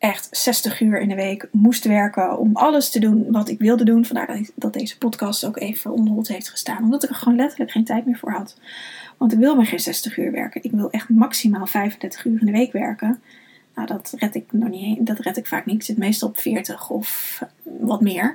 echt 0.06 0.28
60 0.30 0.80
uur 0.80 1.00
in 1.00 1.08
de 1.08 1.14
week 1.14 1.48
moest 1.52 1.84
werken 1.84 2.38
om 2.38 2.56
alles 2.56 2.90
te 2.90 3.00
doen 3.00 3.30
wat 3.30 3.48
ik 3.48 3.58
wilde 3.58 3.84
doen. 3.84 4.04
Vandaar 4.04 4.40
dat, 4.54 4.72
deze 4.72 4.98
podcast 4.98 5.44
ook 5.44 5.56
even 5.56 5.92
onderhold 5.92 6.28
heeft 6.28 6.50
gestaan. 6.50 6.82
Omdat 6.82 7.02
ik 7.02 7.10
er 7.10 7.16
gewoon 7.16 7.36
letterlijk 7.36 7.70
geen 7.70 7.84
tijd 7.84 8.06
meer 8.06 8.18
voor 8.18 8.32
had. 8.32 8.58
Want 9.16 9.32
ik 9.32 9.38
wil 9.38 9.56
maar 9.56 9.66
geen 9.66 9.80
60 9.80 10.18
uur 10.18 10.32
werken. 10.32 10.64
Ik 10.64 10.70
wil 10.70 10.90
echt 10.90 11.08
maximaal 11.08 11.66
35 11.66 12.24
uur 12.24 12.40
in 12.40 12.46
de 12.46 12.52
week 12.52 12.72
werken. 12.72 13.22
Nou, 13.74 13.86
dat 13.86 14.14
red 14.16 14.34
ik 14.34 14.52
nog 14.52 14.68
niet. 14.68 15.06
Dat 15.06 15.18
red 15.18 15.36
ik 15.36 15.46
vaak 15.46 15.66
niet. 15.66 15.76
Ik 15.76 15.82
zit 15.82 15.96
meestal 15.96 16.28
op 16.28 16.38
40 16.38 16.90
of 16.90 17.42
wat 17.62 18.00
meer. 18.00 18.34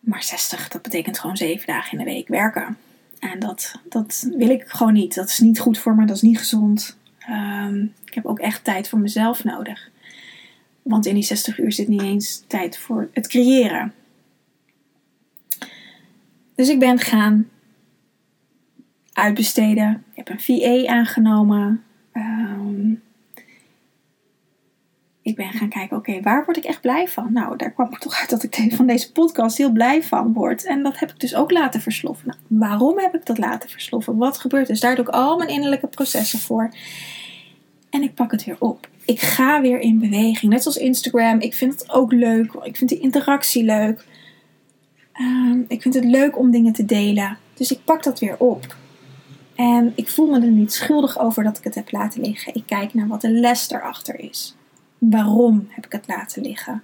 Maar 0.00 0.22
60, 0.22 0.68
dat 0.68 0.82
betekent 0.82 1.18
gewoon 1.18 1.36
7 1.36 1.66
dagen 1.66 1.98
in 1.98 2.04
de 2.04 2.10
week 2.10 2.28
werken. 2.28 2.76
En 3.18 3.38
dat, 3.38 3.74
dat 3.88 4.28
wil 4.36 4.48
ik 4.48 4.64
gewoon 4.66 4.92
niet. 4.92 5.14
Dat 5.14 5.28
is 5.28 5.38
niet 5.38 5.60
goed 5.60 5.78
voor 5.78 5.94
me, 5.94 6.06
dat 6.06 6.16
is 6.16 6.22
niet 6.22 6.38
gezond. 6.38 6.96
Um, 7.30 7.92
ik 8.04 8.14
heb 8.14 8.26
ook 8.26 8.38
echt 8.38 8.64
tijd 8.64 8.88
voor 8.88 8.98
mezelf 8.98 9.44
nodig. 9.44 9.90
Want 10.82 11.06
in 11.06 11.14
die 11.14 11.22
60 11.22 11.58
uur 11.58 11.72
zit 11.72 11.88
niet 11.88 12.02
eens 12.02 12.44
tijd 12.46 12.78
voor 12.78 13.08
het 13.12 13.28
creëren. 13.28 13.94
Dus 16.54 16.68
ik 16.68 16.78
ben 16.78 16.98
gaan 16.98 17.48
uitbesteden. 19.12 20.04
Ik 20.14 20.16
heb 20.16 20.28
een 20.28 20.40
VA 20.40 20.92
aangenomen. 20.92 21.82
Um, 22.12 22.53
ik 25.24 25.36
ben 25.36 25.52
gaan 25.52 25.68
kijken, 25.68 25.96
oké, 25.96 26.20
waar 26.20 26.44
word 26.44 26.56
ik 26.56 26.64
echt 26.64 26.80
blij 26.80 27.08
van? 27.08 27.32
Nou, 27.32 27.56
daar 27.56 27.70
kwam 27.70 27.92
ik 27.92 27.98
toch 27.98 28.20
uit 28.20 28.30
dat 28.30 28.42
ik 28.42 28.72
van 28.74 28.86
deze 28.86 29.12
podcast 29.12 29.56
heel 29.56 29.72
blij 29.72 30.02
van 30.02 30.32
word. 30.32 30.64
En 30.64 30.82
dat 30.82 30.98
heb 30.98 31.10
ik 31.10 31.20
dus 31.20 31.34
ook 31.34 31.50
laten 31.50 31.80
versloffen. 31.80 32.26
Nou, 32.26 32.38
waarom 32.48 32.98
heb 32.98 33.14
ik 33.14 33.26
dat 33.26 33.38
laten 33.38 33.70
versloffen? 33.70 34.16
Wat 34.16 34.38
gebeurt 34.38 34.66
dus? 34.66 34.80
Daar 34.80 34.96
doe 34.96 35.04
ik 35.04 35.10
al 35.10 35.36
mijn 35.36 35.50
innerlijke 35.50 35.86
processen 35.86 36.38
voor. 36.38 36.74
En 37.90 38.02
ik 38.02 38.14
pak 38.14 38.30
het 38.30 38.44
weer 38.44 38.56
op. 38.58 38.88
Ik 39.04 39.20
ga 39.20 39.60
weer 39.60 39.80
in 39.80 39.98
beweging. 39.98 40.52
Net 40.52 40.62
zoals 40.62 40.76
Instagram. 40.76 41.40
Ik 41.40 41.54
vind 41.54 41.72
het 41.72 41.92
ook 41.92 42.12
leuk. 42.12 42.52
Ik 42.62 42.76
vind 42.76 42.90
die 42.90 43.00
interactie 43.00 43.64
leuk. 43.64 44.06
Ehm, 45.12 45.58
ik 45.68 45.82
vind 45.82 45.94
het 45.94 46.04
leuk 46.04 46.38
om 46.38 46.50
dingen 46.50 46.72
te 46.72 46.84
delen. 46.84 47.38
Dus 47.54 47.72
ik 47.72 47.84
pak 47.84 48.02
dat 48.02 48.20
weer 48.20 48.36
op. 48.38 48.76
En 49.54 49.92
ik 49.94 50.08
voel 50.08 50.30
me 50.30 50.40
er 50.40 50.50
niet 50.50 50.72
schuldig 50.72 51.18
over 51.18 51.44
dat 51.44 51.58
ik 51.58 51.64
het 51.64 51.74
heb 51.74 51.92
laten 51.92 52.20
liggen. 52.20 52.54
Ik 52.54 52.66
kijk 52.66 52.94
naar 52.94 53.08
wat 53.08 53.20
de 53.20 53.30
les 53.30 53.70
erachter 53.70 54.20
is. 54.20 54.56
Waarom 55.10 55.66
heb 55.68 55.86
ik 55.86 55.92
het 55.92 56.06
laten 56.06 56.42
liggen? 56.42 56.82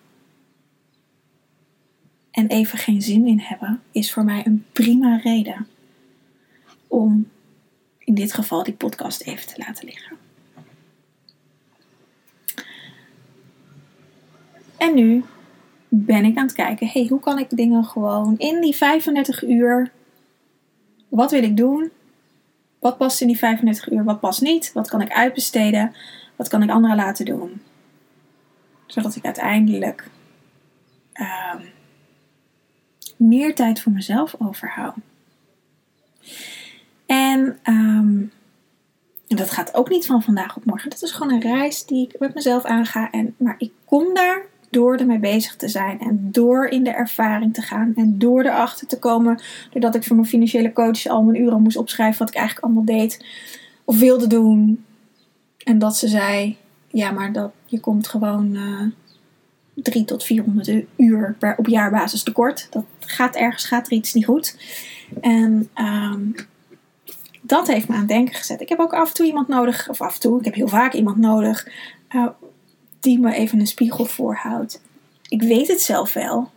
En 2.31 2.47
even 2.47 2.79
geen 2.79 3.03
zin 3.03 3.27
in 3.27 3.41
hebben 3.41 3.83
is 3.91 4.13
voor 4.13 4.25
mij 4.25 4.47
een 4.47 4.65
prima 4.73 5.17
reden 5.17 5.67
om 6.87 7.29
in 7.99 8.15
dit 8.15 8.33
geval 8.33 8.63
die 8.63 8.75
podcast 8.75 9.23
even 9.23 9.47
te 9.47 9.63
laten 9.67 9.85
liggen. 9.85 10.17
En 14.77 14.95
nu 14.95 15.25
ben 15.89 16.25
ik 16.25 16.37
aan 16.37 16.47
het 16.47 16.55
kijken, 16.55 16.87
hey, 16.87 17.07
hoe 17.09 17.21
kan 17.21 17.39
ik 17.39 17.57
dingen 17.57 17.85
gewoon 17.85 18.39
in 18.39 18.61
die 18.61 18.77
35 18.77 19.43
uur, 19.43 19.93
wat 21.09 21.31
wil 21.31 21.43
ik 21.43 21.57
doen? 21.57 21.91
Wat 22.79 22.97
past 22.97 23.21
in 23.21 23.27
die 23.27 23.39
35 23.39 23.91
uur, 23.91 24.05
wat 24.05 24.21
past 24.21 24.41
niet? 24.41 24.73
Wat 24.73 24.89
kan 24.89 25.01
ik 25.01 25.13
uitbesteden? 25.13 25.95
Wat 26.37 26.49
kan 26.49 26.63
ik 26.63 26.71
anderen 26.71 26.97
laten 26.97 27.25
doen? 27.25 27.61
Zodat 28.91 29.17
ik 29.17 29.25
uiteindelijk 29.25 30.11
uh, 31.15 31.55
meer 33.17 33.55
tijd 33.55 33.81
voor 33.81 33.93
mezelf 33.93 34.35
overhoud. 34.39 34.95
En 37.07 37.59
um, 37.65 38.33
dat 39.27 39.51
gaat 39.51 39.75
ook 39.75 39.89
niet 39.89 40.07
van 40.07 40.23
vandaag 40.23 40.57
op 40.57 40.65
morgen. 40.65 40.91
Dat 40.91 41.03
is 41.03 41.11
gewoon 41.11 41.33
een 41.33 41.41
reis 41.41 41.87
die 41.87 42.09
ik 42.09 42.19
met 42.19 42.35
mezelf 42.35 42.65
aanga. 42.65 43.11
En, 43.11 43.35
maar 43.39 43.55
ik 43.59 43.73
kom 43.85 44.15
daar 44.15 44.43
door 44.71 44.97
ermee 44.97 45.19
bezig 45.19 45.57
te 45.57 45.69
zijn 45.69 46.01
en 46.01 46.29
door 46.33 46.67
in 46.67 46.85
de 46.85 46.91
ervaring 46.91 47.55
te 47.55 47.63
gaan 47.63 47.93
en 47.97 48.19
door 48.19 48.45
erachter 48.45 48.87
te 48.87 48.99
komen, 48.99 49.43
doordat 49.71 49.95
ik 49.95 50.05
voor 50.05 50.17
mijn 50.17 50.29
financiële 50.29 50.73
coach 50.73 51.07
al 51.07 51.23
mijn 51.23 51.43
uren 51.43 51.63
moest 51.63 51.77
opschrijven 51.77 52.19
wat 52.19 52.29
ik 52.29 52.35
eigenlijk 52.35 52.67
allemaal 52.67 52.85
deed 52.85 53.25
of 53.85 53.99
wilde 53.99 54.27
doen. 54.27 54.85
En 55.65 55.79
dat 55.79 55.97
ze 55.97 56.09
zei: 56.09 56.57
Ja, 56.89 57.11
maar 57.11 57.33
dat, 57.33 57.53
je 57.71 57.81
komt 57.81 58.09
gewoon 58.09 58.55
uh, 58.55 58.81
eh, 58.81 58.89
3 59.75 60.05
tot 60.05 60.25
400 60.25 60.85
uur 60.97 61.37
per, 61.39 61.55
op 61.57 61.67
jaarbasis 61.67 62.23
tekort. 62.23 62.67
Dat 62.71 62.85
gaat 62.99 63.37
ergens, 63.37 63.65
gaat 63.65 63.87
er 63.87 63.93
iets 63.93 64.13
niet 64.13 64.25
goed. 64.25 64.57
En 65.21 65.69
ehm, 65.75 66.21
dat 67.41 67.67
heeft 67.67 67.89
me 67.89 67.95
aan 67.95 68.01
het 68.01 68.09
denken 68.09 68.35
gezet. 68.35 68.61
Ik 68.61 68.69
heb 68.69 68.79
ook 68.79 68.93
af 68.93 69.09
en 69.09 69.15
toe 69.15 69.27
iemand 69.27 69.49
nodig, 69.49 69.89
of 69.89 70.01
af 70.01 70.15
en 70.15 70.21
toe, 70.21 70.39
ik 70.39 70.45
heb 70.45 70.55
heel 70.55 70.69
vaak 70.69 70.93
iemand 70.93 71.17
nodig. 71.17 71.69
Uh, 72.15 72.27
die 73.01 73.19
me 73.19 73.35
even 73.35 73.61
een 73.61 73.67
spiegel 73.67 74.05
voorhoudt. 74.05 74.83
Ik 75.29 75.43
weet 75.43 75.69
het 75.69 75.81
zelf 75.81 76.13
wel. 76.13 76.51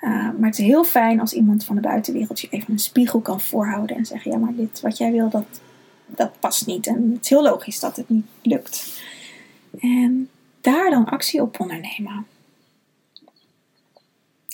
Uh, 0.00 0.10
maar 0.10 0.48
het 0.48 0.58
is 0.58 0.64
heel 0.64 0.84
fijn 0.84 1.20
als 1.20 1.32
iemand 1.32 1.64
van 1.64 1.74
de 1.74 1.80
buitenwereld 1.80 2.40
je 2.40 2.48
even 2.50 2.72
een 2.72 2.78
spiegel 2.78 3.20
kan 3.20 3.40
voorhouden 3.40 3.96
en 3.96 4.04
zeggen: 4.04 4.30
Ja, 4.30 4.38
maar 4.38 4.54
dit 4.54 4.80
wat 4.80 4.98
jij 4.98 5.12
wil, 5.12 5.28
dat, 5.28 5.60
dat 6.06 6.40
past 6.40 6.66
niet. 6.66 6.86
En 6.86 7.10
het 7.12 7.24
is 7.24 7.28
heel 7.28 7.42
logisch 7.42 7.80
dat 7.80 7.96
het 7.96 8.08
niet 8.08 8.26
lukt. 8.42 9.02
En 9.80 10.30
daar 10.60 10.90
dan 10.90 11.04
actie 11.04 11.42
op 11.42 11.60
ondernemen. 11.60 12.26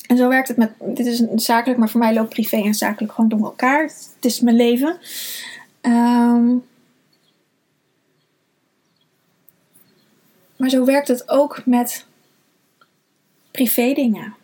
En 0.06 0.16
zo 0.16 0.28
werkt 0.28 0.48
het 0.48 0.56
met. 0.56 0.72
Dit 0.78 1.06
is 1.06 1.18
een 1.18 1.38
zakelijk, 1.38 1.78
maar 1.78 1.88
voor 1.88 2.00
mij 2.00 2.14
loopt 2.14 2.28
privé 2.28 2.56
en 2.56 2.74
zakelijk 2.74 3.12
gewoon 3.12 3.30
door 3.30 3.44
elkaar. 3.44 3.82
Het 3.82 4.24
is 4.24 4.40
mijn 4.40 4.56
leven. 4.56 4.98
Um, 5.82 6.64
Maar 10.60 10.70
zo 10.70 10.84
werkt 10.84 11.08
het 11.08 11.28
ook 11.28 11.62
met 11.64 12.06
privé 13.50 13.92
dingen. 13.92 14.34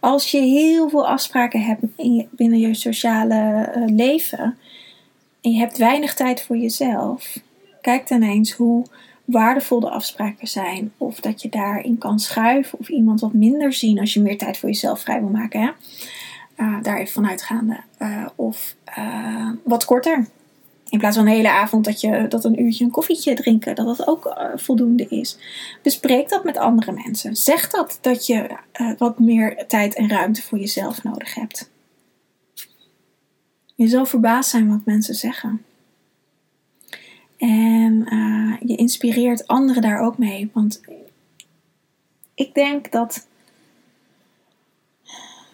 Als 0.00 0.30
je 0.30 0.40
heel 0.40 0.88
veel 0.88 1.08
afspraken 1.08 1.60
hebt 1.60 1.82
binnen 2.30 2.58
je 2.58 2.74
sociale 2.74 3.64
eh, 3.64 3.82
leven 3.86 4.58
en 5.40 5.50
je 5.50 5.58
hebt 5.58 5.76
weinig 5.76 6.14
tijd 6.14 6.42
voor 6.42 6.56
jezelf, 6.56 7.38
kijk 7.80 8.08
dan 8.08 8.22
eens 8.22 8.52
hoe 8.52 8.86
waardevol 9.30 9.80
de 9.80 9.90
afspraken 9.90 10.48
zijn. 10.48 10.92
Of 10.96 11.20
dat 11.20 11.42
je 11.42 11.48
daarin 11.48 11.98
kan 11.98 12.18
schuiven 12.18 12.78
of 12.78 12.88
iemand 12.88 13.20
wat 13.20 13.32
minder 13.32 13.72
zien 13.72 13.98
als 13.98 14.14
je 14.14 14.20
meer 14.20 14.38
tijd 14.38 14.58
voor 14.58 14.68
jezelf 14.68 15.00
vrij 15.00 15.20
wil 15.20 15.28
maken. 15.28 15.60
Hè? 15.60 15.70
Uh, 16.64 16.82
daar 16.82 16.98
even 16.98 17.12
vanuitgaande. 17.12 17.80
Uh, 17.98 18.26
of 18.34 18.76
wat 19.64 19.84
korter. 19.84 20.28
In 20.88 20.98
plaats 20.98 21.16
van 21.16 21.26
een 21.26 21.32
hele 21.32 21.50
avond 21.50 21.84
dat, 21.84 22.00
je, 22.00 22.28
dat 22.28 22.44
een 22.44 22.62
uurtje 22.62 22.84
een 22.84 22.90
koffietje 22.90 23.34
drinken, 23.34 23.74
dat 23.74 23.96
dat 23.96 24.06
ook 24.06 24.52
voldoende 24.54 25.06
is. 25.08 25.38
Bespreek 25.82 26.28
dat 26.28 26.44
met 26.44 26.56
andere 26.56 26.92
mensen. 26.92 27.36
Zeg 27.36 27.70
dat 27.70 27.98
dat 28.00 28.26
je 28.26 28.56
wat 28.98 29.18
meer 29.18 29.66
tijd 29.66 29.94
en 29.94 30.08
ruimte 30.08 30.42
voor 30.42 30.58
jezelf 30.58 31.02
nodig 31.02 31.34
hebt. 31.34 31.70
Je 33.74 33.88
zal 33.88 34.06
verbaasd 34.06 34.50
zijn 34.50 34.68
wat 34.68 34.84
mensen 34.84 35.14
zeggen. 35.14 35.62
En 37.38 38.14
uh, 38.14 38.56
je 38.68 38.76
inspireert 38.76 39.46
anderen 39.46 39.82
daar 39.82 40.00
ook 40.00 40.18
mee. 40.18 40.50
Want 40.52 40.80
ik 42.34 42.54
denk 42.54 42.92
dat. 42.92 43.26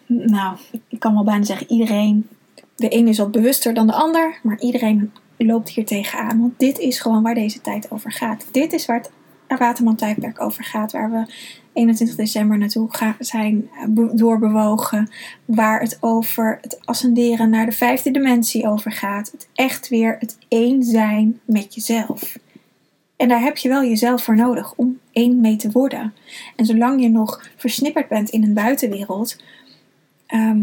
Nou, 0.07 0.57
ik 0.87 0.99
kan 0.99 1.13
wel 1.13 1.23
bijna 1.23 1.43
zeggen, 1.43 1.71
iedereen. 1.71 2.29
De 2.75 2.95
een 2.95 3.07
is 3.07 3.17
wat 3.17 3.31
bewuster 3.31 3.73
dan 3.73 3.87
de 3.87 3.93
ander, 3.93 4.39
maar 4.43 4.59
iedereen 4.59 5.11
loopt 5.37 5.69
hier 5.69 5.85
tegenaan. 5.85 6.39
Want 6.39 6.59
dit 6.59 6.79
is 6.79 6.99
gewoon 6.99 7.23
waar 7.23 7.33
deze 7.33 7.61
tijd 7.61 7.91
over 7.91 8.11
gaat. 8.11 8.45
Dit 8.51 8.73
is 8.73 8.85
waar 8.85 8.97
het 8.97 9.11
Waterman 9.47 9.95
tijdperk 9.95 10.41
over 10.41 10.63
gaat. 10.63 10.91
Waar 10.91 11.11
we 11.11 11.33
21 11.73 12.15
december 12.15 12.57
naartoe 12.57 12.89
zijn 13.19 13.69
eh, 13.73 14.07
doorbewogen. 14.11 15.09
Waar 15.45 15.79
het 15.79 15.97
over 16.01 16.57
het 16.61 16.79
ascenderen 16.85 17.49
naar 17.49 17.65
de 17.65 17.71
vijfde 17.71 18.11
dimensie 18.11 18.67
over 18.67 18.91
gaat. 18.91 19.31
Het 19.31 19.47
echt 19.53 19.89
weer 19.89 20.15
het 20.19 20.37
één 20.47 20.83
zijn 20.83 21.39
met 21.45 21.75
jezelf. 21.75 22.37
En 23.15 23.27
daar 23.27 23.41
heb 23.41 23.57
je 23.57 23.69
wel 23.69 23.83
jezelf 23.83 24.23
voor 24.23 24.35
nodig 24.35 24.73
om 24.75 24.99
één 25.11 25.41
mee 25.41 25.55
te 25.55 25.71
worden. 25.71 26.13
En 26.55 26.65
zolang 26.65 27.01
je 27.01 27.09
nog 27.09 27.49
versnipperd 27.55 28.07
bent 28.07 28.29
in 28.29 28.43
een 28.43 28.53
buitenwereld, 28.53 29.43
ehm, 30.25 30.61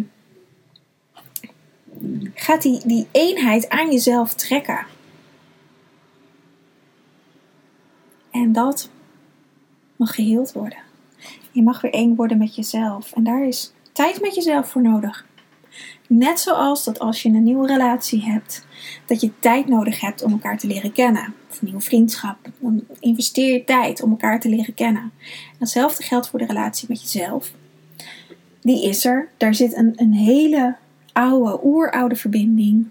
gaat 2.34 2.62
die, 2.62 2.80
die 2.84 3.06
eenheid 3.10 3.68
aan 3.68 3.92
jezelf 3.92 4.34
trekken. 4.34 4.86
En 8.32 8.52
dat 8.52 8.90
mag 9.96 10.14
geheeld 10.14 10.52
worden. 10.52 10.78
Je 11.50 11.62
mag 11.62 11.80
weer 11.80 11.92
één 11.92 12.14
worden 12.14 12.38
met 12.38 12.54
jezelf. 12.54 13.12
En 13.12 13.24
daar 13.24 13.46
is 13.46 13.72
tijd 13.92 14.20
met 14.20 14.34
jezelf 14.34 14.68
voor 14.68 14.82
nodig. 14.82 15.26
Net 16.06 16.40
zoals 16.40 16.84
dat 16.84 16.98
als 16.98 17.22
je 17.22 17.28
een 17.28 17.42
nieuwe 17.42 17.66
relatie 17.66 18.22
hebt, 18.22 18.66
dat 19.06 19.20
je 19.20 19.38
tijd 19.38 19.68
nodig 19.68 20.00
hebt 20.00 20.22
om 20.22 20.32
elkaar 20.32 20.58
te 20.58 20.66
leren 20.66 20.92
kennen. 20.92 21.34
Of 21.50 21.60
een 21.60 21.66
nieuwe 21.66 21.80
vriendschap. 21.80 22.36
Dan 22.58 22.84
investeer 23.00 23.52
je 23.52 23.64
tijd 23.64 24.02
om 24.02 24.10
elkaar 24.10 24.40
te 24.40 24.48
leren 24.48 24.74
kennen. 24.74 25.02
En 25.02 25.58
hetzelfde 25.58 26.02
geldt 26.02 26.28
voor 26.28 26.38
de 26.38 26.46
relatie 26.46 26.88
met 26.88 27.02
jezelf. 27.02 27.52
Die 28.60 28.84
is 28.88 29.04
er. 29.04 29.28
Daar 29.36 29.54
zit 29.54 29.76
een, 29.76 29.92
een 29.96 30.12
hele 30.12 30.76
oude, 31.12 31.60
oeroude 31.64 32.16
verbinding. 32.16 32.86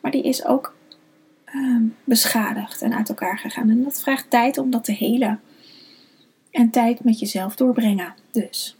Maar 0.00 0.10
die 0.10 0.22
is 0.22 0.44
ook 0.44 0.74
ehm, 1.52 1.82
beschadigd 2.04 2.82
en 2.82 2.94
uit 2.94 3.08
elkaar 3.08 3.38
gegaan. 3.38 3.70
En 3.70 3.82
dat 3.82 4.02
vraagt 4.02 4.30
tijd 4.30 4.58
om 4.58 4.70
dat 4.70 4.84
te 4.84 4.92
helen. 4.92 5.40
En 6.50 6.70
tijd 6.70 7.04
met 7.04 7.18
jezelf 7.18 7.56
doorbrengen. 7.56 8.14
Dus 8.30 8.76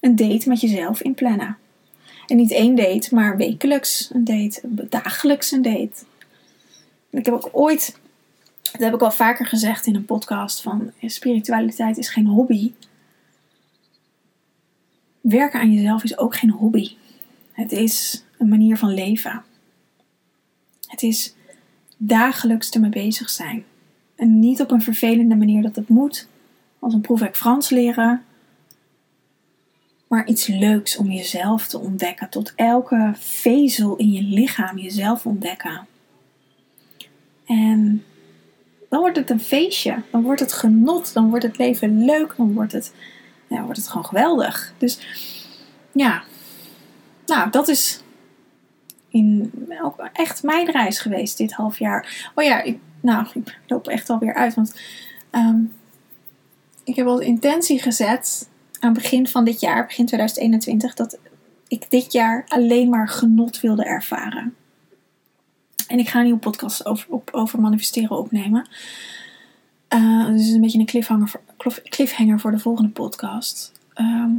een 0.00 0.16
date 0.16 0.48
met 0.48 0.60
jezelf 0.60 1.02
inplannen. 1.02 1.58
En 2.26 2.36
niet 2.36 2.52
één 2.52 2.74
date, 2.74 3.14
maar 3.14 3.36
wekelijks 3.36 4.10
een 4.12 4.24
date, 4.24 4.60
dagelijks 4.88 5.50
een 5.50 5.62
date. 5.62 6.04
ik 7.10 7.24
heb 7.24 7.34
ook 7.34 7.48
ooit, 7.52 7.98
dat 8.62 8.80
heb 8.80 8.94
ik 8.94 9.02
al 9.02 9.10
vaker 9.10 9.46
gezegd 9.46 9.86
in 9.86 9.94
een 9.94 10.04
podcast, 10.04 10.62
van 10.62 10.92
spiritualiteit 11.00 11.98
is 11.98 12.08
geen 12.08 12.26
hobby. 12.26 12.72
Werken 15.20 15.60
aan 15.60 15.72
jezelf 15.72 16.04
is 16.04 16.18
ook 16.18 16.36
geen 16.36 16.50
hobby. 16.50 16.96
Het 17.52 17.72
is 17.72 18.24
een 18.38 18.48
manier 18.48 18.76
van 18.76 18.94
leven. 18.94 19.44
Het 20.86 21.02
is 21.02 21.34
dagelijks 21.96 22.70
ermee 22.70 22.90
bezig 22.90 23.30
zijn. 23.30 23.64
En 24.16 24.38
niet 24.38 24.60
op 24.60 24.70
een 24.70 24.82
vervelende 24.82 25.36
manier 25.36 25.62
dat 25.62 25.76
het 25.76 25.88
moet, 25.88 26.28
als 26.78 26.94
een 26.94 27.00
proefwerk 27.00 27.36
Frans 27.36 27.70
leren, 27.70 28.24
maar 30.06 30.26
iets 30.26 30.46
leuks 30.46 30.96
om 30.96 31.10
jezelf 31.10 31.66
te 31.66 31.78
ontdekken. 31.78 32.28
Tot 32.28 32.52
elke 32.56 33.12
vezel 33.14 33.96
in 33.96 34.12
je 34.12 34.22
lichaam 34.22 34.78
jezelf 34.78 35.26
ontdekken. 35.26 35.86
En 37.46 38.04
dan 38.88 39.00
wordt 39.00 39.16
het 39.16 39.30
een 39.30 39.40
feestje. 39.40 40.02
Dan 40.10 40.22
wordt 40.22 40.40
het 40.40 40.52
genot. 40.52 41.12
Dan 41.12 41.28
wordt 41.28 41.44
het 41.44 41.58
leven 41.58 42.04
leuk. 42.04 42.34
Dan 42.36 42.52
wordt 42.52 42.72
het, 42.72 42.94
ja, 43.46 43.62
wordt 43.62 43.78
het 43.78 43.88
gewoon 43.88 44.04
geweldig. 44.04 44.74
Dus 44.78 44.98
ja, 45.92 46.22
nou, 47.26 47.50
dat 47.50 47.68
is 47.68 48.00
ook 49.82 50.08
echt 50.12 50.42
mijn 50.42 50.70
reis 50.70 50.98
geweest 50.98 51.38
dit 51.38 51.52
half 51.52 51.78
jaar. 51.78 52.30
Oh 52.34 52.44
ja, 52.44 52.62
ik, 52.62 52.78
nou, 53.00 53.26
ik 53.34 53.58
loop 53.66 53.88
echt 53.88 54.10
alweer 54.10 54.34
uit. 54.34 54.54
Want 54.54 54.80
ehm, 55.30 55.60
ik 56.84 56.96
heb 56.96 57.06
al 57.06 57.20
intentie 57.20 57.82
gezet 57.82 58.48
aan 58.80 58.92
het 58.92 59.02
begin 59.02 59.26
van 59.26 59.44
dit 59.44 59.60
jaar, 59.60 59.86
begin 59.86 60.06
2021, 60.06 60.94
dat 60.94 61.18
ik 61.68 61.90
dit 61.90 62.12
jaar 62.12 62.44
alleen 62.48 62.88
maar 62.88 63.08
genot 63.08 63.60
wilde 63.60 63.84
ervaren. 63.84 64.54
En 65.86 65.98
ik 65.98 66.08
ga 66.08 66.18
een 66.18 66.24
nieuwe 66.24 66.40
podcast 66.40 66.86
over, 66.86 67.06
over 67.32 67.60
manifesteren 67.60 68.18
opnemen. 68.18 68.68
Uh, 69.94 70.26
dus 70.26 70.48
een 70.48 70.60
beetje 70.60 70.78
een 70.78 70.86
cliffhanger 70.86 71.28
voor, 71.28 71.82
cliffhanger 71.88 72.40
voor 72.40 72.50
de 72.50 72.58
volgende 72.58 72.90
podcast. 72.90 73.72
Ehm, 73.94 74.30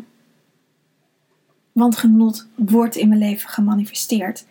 want 1.71 1.97
genot 1.97 2.47
wordt 2.55 2.95
in 2.95 3.07
mijn 3.07 3.19
leven 3.19 3.49
gemanifesteerd. 3.49 4.45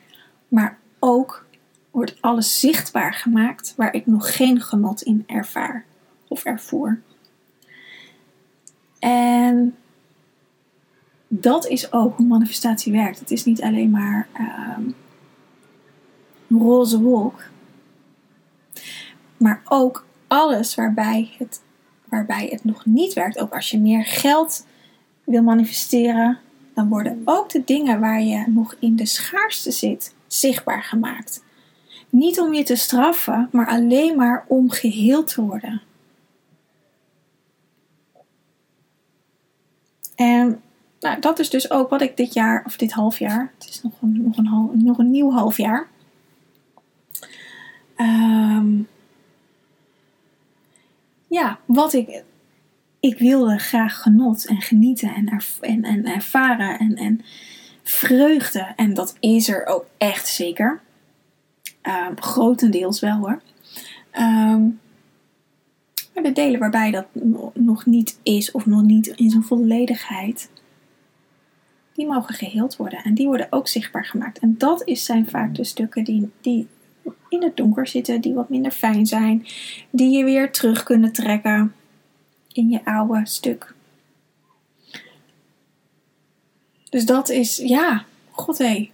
Maar 0.48 0.78
ook 0.98 1.46
wordt 1.90 2.16
alles 2.20 2.60
zichtbaar 2.60 3.14
gemaakt 3.14 3.74
waar 3.76 3.94
ik 3.94 4.06
nog 4.06 4.36
geen 4.36 4.60
genot 4.60 5.02
in 5.02 5.24
ervaar 5.26 5.84
of 6.28 6.44
ervoer. 6.44 7.00
En 8.98 9.76
dat 11.28 11.66
is 11.66 11.92
ook 11.92 12.16
hoe 12.16 12.26
manifestatie 12.26 12.92
werkt. 12.92 13.18
Het 13.18 13.30
is 13.30 13.44
niet 13.44 13.62
alleen 13.62 13.90
maar 13.90 14.28
um, 14.78 14.94
een 16.48 16.58
roze 16.58 17.00
wolk, 17.00 17.42
maar 19.36 19.62
ook 19.68 20.06
alles 20.26 20.74
waarbij 20.74 21.34
het, 21.38 21.60
waarbij 22.08 22.48
het 22.50 22.64
nog 22.64 22.86
niet 22.86 23.12
werkt. 23.12 23.38
Ook 23.38 23.54
als 23.54 23.70
je 23.70 23.78
meer 23.78 24.04
geld 24.04 24.66
wil 25.24 25.42
manifesteren, 25.42 26.38
dan 26.74 26.88
worden 26.88 27.22
ook 27.24 27.50
de 27.50 27.62
dingen 27.64 28.00
waar 28.00 28.22
je 28.22 28.44
nog 28.46 28.76
in 28.80 28.96
de 28.96 29.06
schaarste 29.06 29.70
zit 29.70 30.14
zichtbaar 30.38 30.82
gemaakt. 30.82 31.44
Niet 32.10 32.40
om 32.40 32.54
je 32.54 32.62
te 32.62 32.76
straffen, 32.76 33.48
maar 33.52 33.68
alleen 33.68 34.16
maar 34.16 34.44
om 34.48 34.70
geheeld 34.70 35.26
te 35.26 35.42
worden. 35.42 35.82
En 40.14 40.62
nou, 41.00 41.20
dat 41.20 41.38
is 41.38 41.50
dus 41.50 41.70
ook 41.70 41.90
wat 41.90 42.00
ik 42.00 42.16
dit 42.16 42.34
jaar, 42.34 42.62
of 42.66 42.76
dit 42.76 42.92
half 42.92 43.18
jaar, 43.18 43.52
het 43.58 43.68
is 43.68 43.82
nog 43.82 43.92
een, 44.02 44.22
nog 44.22 44.36
een, 44.36 44.84
nog 44.84 44.98
een 44.98 45.10
nieuw 45.10 45.30
half 45.30 45.56
jaar. 45.56 45.88
Ehm, 47.96 48.82
ja, 51.26 51.58
wat 51.64 51.92
ik. 51.92 52.24
Ik 53.00 53.18
wilde 53.18 53.58
graag 53.58 54.02
genot 54.02 54.46
en 54.46 54.60
genieten 54.60 55.14
en, 55.14 55.40
en, 55.60 55.84
en 55.84 56.06
ervaren 56.06 56.78
en, 56.78 56.96
en 56.96 57.20
vreugde. 57.88 58.72
En 58.76 58.94
dat 58.94 59.16
is 59.20 59.48
er 59.48 59.66
ook 59.66 59.86
echt 59.98 60.28
zeker. 60.28 60.80
Um, 61.82 62.20
grotendeels 62.20 63.00
wel 63.00 63.16
hoor. 63.16 63.42
Um, 64.18 64.80
maar 66.14 66.22
de 66.22 66.32
delen 66.32 66.60
waarbij 66.60 66.90
dat 66.90 67.06
nog 67.54 67.86
niet 67.86 68.18
is 68.22 68.50
of 68.50 68.66
nog 68.66 68.82
niet 68.82 69.06
in 69.06 69.30
zijn 69.30 69.42
volledigheid, 69.42 70.50
die 71.92 72.06
mogen 72.06 72.34
geheeld 72.34 72.76
worden. 72.76 72.98
En 72.98 73.14
die 73.14 73.26
worden 73.26 73.46
ook 73.50 73.68
zichtbaar 73.68 74.04
gemaakt. 74.04 74.38
En 74.38 74.54
dat 74.58 74.82
is, 74.84 75.04
zijn 75.04 75.28
vaak 75.28 75.54
de 75.54 75.64
stukken 75.64 76.04
die, 76.04 76.30
die 76.40 76.66
in 77.28 77.42
het 77.42 77.56
donker 77.56 77.86
zitten, 77.86 78.20
die 78.20 78.34
wat 78.34 78.48
minder 78.48 78.72
fijn 78.72 79.06
zijn, 79.06 79.46
die 79.90 80.16
je 80.16 80.24
weer 80.24 80.52
terug 80.52 80.82
kunnen 80.82 81.12
trekken 81.12 81.74
in 82.52 82.68
je 82.68 82.84
oude 82.84 83.20
stuk. 83.26 83.74
Dus 86.90 87.04
dat 87.04 87.28
is, 87.28 87.56
ja, 87.56 88.04
god 88.30 88.58
hé. 88.58 88.90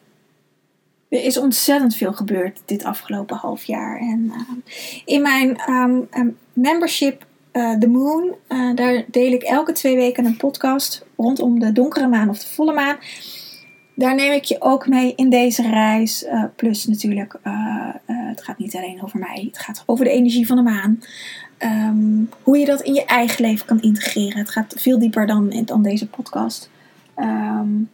Er 1.09 1.25
is 1.25 1.39
ontzettend 1.39 1.97
veel 1.97 2.13
gebeurd 2.13 2.61
dit 2.65 2.85
afgelopen 2.85 3.37
half 3.37 3.65
jaar. 3.65 3.99
En 3.99 4.25
uh, 4.25 4.41
in 5.05 5.23
mijn 5.23 5.61
um, 5.71 6.37
membership 6.53 7.27
uh, 7.53 7.79
The 7.79 7.89
Moon, 7.89 8.35
uh, 8.49 8.75
daar 8.75 9.05
deel 9.11 9.33
ik 9.33 9.43
elke 9.43 9.73
twee 9.73 9.97
weken 9.97 10.25
een 10.25 10.37
podcast 10.37 11.05
rondom 11.17 11.59
de 11.59 11.73
donkere 11.73 12.09
maan 12.09 12.29
of 12.29 12.39
de 12.39 12.47
volle 12.47 12.73
maan. 12.73 12.97
Daar 13.95 14.15
neem 14.15 14.33
ik 14.33 14.45
je 14.45 14.61
ook 14.61 14.89
mee 14.89 15.13
in 15.15 15.31
deze 15.31 15.63
reis. 15.63 16.25
Plus 16.57 16.87
natuurlijk, 16.87 17.39
het 18.07 18.43
gaat 18.43 18.59
niet 18.59 18.77
alleen 18.77 19.03
over 19.03 19.19
mij, 19.19 19.45
het 19.47 19.59
gaat 19.59 19.83
over 19.87 20.05
de 20.05 20.11
energie 20.11 20.47
van 20.47 20.57
de 20.57 20.63
maan. 20.63 21.03
Um, 21.59 22.29
hoe 22.43 22.59
je 22.59 22.65
dat 22.67 22.81
in 22.81 22.95
je 22.95 23.05
eigen 23.05 23.45
leven 23.45 23.67
kan 23.67 23.83
integreren. 23.83 24.39
Het 24.39 24.51
gaat 24.51 24.75
veel 24.79 24.99
dieper 24.99 25.27
dan, 25.27 25.63
dan 25.65 25.83
deze 25.83 26.07
podcast. 26.09 26.71
Um, 27.16 27.90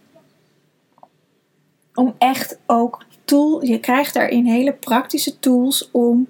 om 1.95 2.15
echt 2.19 2.59
ook 2.67 3.05
tool, 3.25 3.65
je 3.65 3.81
krijgt 3.81 4.15
daarin 4.15 4.47
hele 4.47 4.73
praktische 4.73 5.39
tools 5.39 5.91
om 5.91 6.29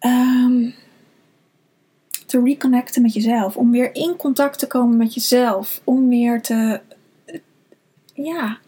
um, 0.00 0.74
te 2.26 2.42
reconnecten 2.42 3.02
met 3.02 3.12
jezelf. 3.12 3.56
Om 3.56 3.70
weer 3.70 3.94
in 3.94 4.16
contact 4.16 4.58
te 4.58 4.66
komen 4.66 4.96
met 4.96 5.14
jezelf. 5.14 5.80
Om 5.84 6.08
weer 6.08 6.42
te, 6.42 6.80
ja, 8.14 8.58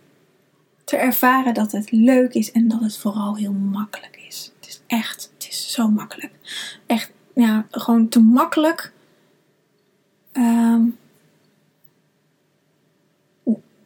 te 0.85 0.97
ervaren 0.97 1.55
dat 1.55 1.73
het 1.73 1.91
leuk 1.91 2.35
is 2.35 2.53
en 2.53 2.69
dat 2.69 2.81
het 2.81 2.97
vooral 2.97 3.37
heel 3.37 3.53
makkelijk 3.53 4.25
is. 4.29 4.53
Het 4.61 4.69
is 4.69 4.83
echt, 4.87 5.31
het 5.35 5.49
is 5.49 5.73
zo 5.73 5.89
makkelijk. 5.89 6.33
Echt, 6.87 7.13
ja, 7.35 7.67
gewoon 7.71 8.09
te 8.09 8.21
makkelijk. 8.21 8.93
Um, 10.33 10.99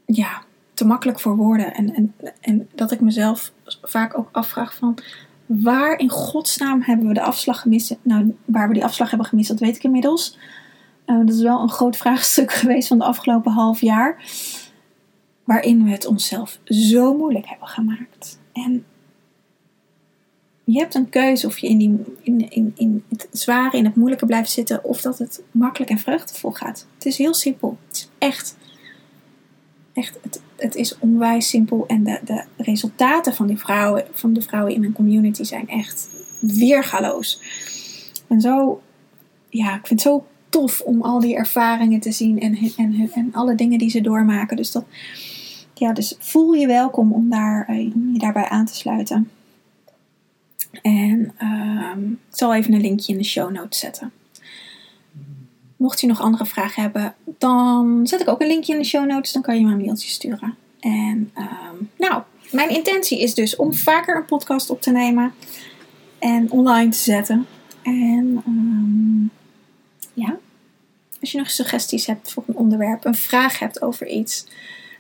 ja, 0.07 0.43
te 0.75 0.85
makkelijk 0.85 1.21
voor 1.21 1.37
woorden. 1.37 1.75
En, 1.75 1.95
en, 1.95 2.15
en 2.41 2.69
dat 2.75 2.93
ik 2.93 3.01
mezelf 3.01 3.53
vaak 3.83 4.19
ook 4.19 4.29
afvraag 4.33 4.75
van 4.75 4.99
waar 5.47 5.99
in 5.99 6.09
godsnaam 6.09 6.83
hebben 6.83 7.09
we 7.09 7.15
de 7.15 7.23
afslag 7.23 7.61
gemist? 7.61 7.97
Nou, 8.03 8.37
waar 8.45 8.69
we 8.69 8.75
die 8.75 8.85
afslag 8.85 9.09
hebben 9.09 9.29
gemist, 9.29 9.49
dat 9.49 9.61
weet 9.61 9.77
ik 9.77 9.85
inmiddels. 9.85 10.39
Uh, 11.07 11.19
dat 11.19 11.35
is 11.35 11.43
wel 11.43 11.61
een 11.61 11.71
groot 11.71 11.97
vraagstuk 12.03 12.53
geweest 12.53 12.89
van 12.89 12.99
de 12.99 13.05
afgelopen 13.05 13.53
half 13.53 13.81
jaar. 13.81 14.25
Waarin 15.45 15.85
we 15.85 15.91
het 15.91 16.07
onszelf 16.07 16.59
zo 16.65 17.17
moeilijk 17.17 17.47
hebben 17.47 17.69
gemaakt. 17.69 18.39
En 18.53 18.85
je 20.65 20.79
hebt 20.79 20.95
een 20.95 21.09
keuze 21.09 21.47
of 21.47 21.59
je 21.59 21.69
in, 21.69 21.79
die, 21.79 22.05
in, 22.23 22.51
in, 22.51 22.73
in 22.77 23.05
het 23.09 23.29
zware, 23.33 23.77
in 23.77 23.85
het 23.85 23.97
moeilijke 23.97 24.27
blijft 24.27 24.51
zitten. 24.51 24.85
Of 24.85 25.01
dat 25.01 25.19
het 25.19 25.43
makkelijk 25.51 25.91
en 25.91 25.99
vreugdevol 25.99 26.51
gaat. 26.51 26.87
Het 26.95 27.07
is 27.07 27.19
heel 27.19 27.35
simpel. 27.35 27.79
Het 27.87 27.97
is 27.97 28.09
echt 28.19 28.57
echt, 29.97 30.19
het, 30.23 30.41
het 30.57 30.75
is 30.75 30.99
onwijs 30.99 31.49
simpel. 31.49 31.87
En 31.87 32.05
de, 32.05 32.21
de 32.25 32.45
resultaten 32.57 33.35
van, 33.35 33.47
die 33.47 33.59
vrouwen, 33.59 34.05
van 34.13 34.33
de 34.33 34.43
vrouwen 34.43 34.75
in 34.75 34.81
mijn 34.81 34.93
community 34.93 35.43
zijn 35.43 35.69
echt 35.69 36.09
weergaloos. 36.41 37.41
En 38.27 38.41
zo, 38.41 38.83
ja, 39.49 39.75
ik 39.75 39.87
vind 39.87 40.03
het 40.03 40.13
zo 40.13 40.27
tof 40.49 40.81
om 40.81 41.03
al 41.03 41.21
die 41.21 41.37
ervaringen 41.37 42.01
te 42.01 42.13
zien 42.13 42.41
en, 42.41 42.59
en, 42.77 43.11
en 43.15 43.29
alle 43.33 43.55
dingen 43.55 43.79
die 43.79 43.91
ze 43.91 44.01
doormaken. 44.01 44.57
Dus, 44.57 44.73
dat, 44.73 44.85
ja, 45.75 45.93
dus 45.93 46.17
voel 46.19 46.53
je 46.53 46.67
welkom 46.67 47.13
om, 47.13 47.31
daar, 47.31 47.67
eh, 47.69 47.85
je 48.13 48.19
daarbij 48.19 48.49
aan 48.49 48.67
te 48.67 48.75
sluiten. 48.75 49.31
En 50.83 51.33
uh, 51.43 51.93
ik 52.31 52.37
zal 52.37 52.55
even 52.55 52.73
een 52.73 52.81
linkje 52.81 53.13
in 53.13 53.19
de 53.19 53.25
show 53.25 53.53
notes 53.53 53.79
zetten. 53.79 54.13
Mocht 55.77 56.01
je 56.01 56.07
nog 56.07 56.21
andere 56.21 56.47
vragen 56.47 56.83
hebben, 56.83 57.15
dan 57.39 58.07
zet 58.07 58.21
ik 58.21 58.29
ook 58.29 58.41
een 58.41 58.47
linkje 58.47 58.73
in 58.73 58.79
de 58.79 58.85
show 58.85 59.07
notes. 59.07 59.33
Dan 59.33 59.43
kan 59.43 59.59
je 59.59 59.65
me 59.65 59.73
een 59.73 59.81
mailtje 59.81 60.09
sturen. 60.09 60.55
En 60.81 61.31
ehm, 61.35 61.75
nou, 61.99 62.23
mijn 62.51 62.71
intentie 62.71 63.21
is 63.21 63.35
dus 63.35 63.57
om 63.57 63.75
vaker 63.75 64.17
een 64.17 64.25
podcast 64.25 64.71
op 64.71 64.81
te 64.81 64.91
nemen 64.91 65.33
en 66.19 66.51
online 66.51 66.91
te 66.91 66.99
zetten. 66.99 67.47
En 67.83 68.43
ehm, 68.47 69.23
ja, 70.25 70.39
als 71.21 71.33
je 71.33 71.39
nog 71.39 71.51
suggesties 71.51 72.07
hebt 72.07 72.33
voor 72.33 72.45
een 72.47 72.57
onderwerp, 72.57 73.05
een 73.05 73.15
vraag 73.15 73.59
hebt 73.59 73.83
over 73.83 74.07
iets, 74.07 74.47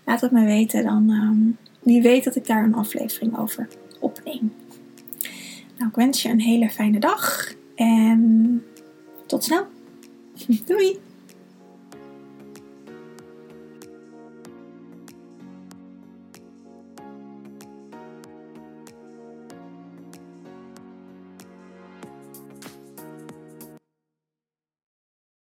laat 0.04 0.20
het 0.20 0.30
me 0.30 0.44
weten. 0.44 0.84
Dan 0.84 1.10
um, 1.10 1.56
wie 1.80 2.02
weet 2.02 2.24
dat 2.24 2.36
ik 2.36 2.46
daar 2.46 2.64
een 2.64 2.74
aflevering 2.74 3.38
over 3.38 3.68
opneem. 4.00 4.54
Nou, 5.76 5.88
ik 5.88 5.96
wens 5.96 6.22
je 6.22 6.28
een 6.28 6.40
hele 6.40 6.70
fijne 6.70 6.98
dag 6.98 7.52
en 7.74 8.64
tot 9.26 9.44
snel. 9.44 9.66
Doei! 10.66 11.05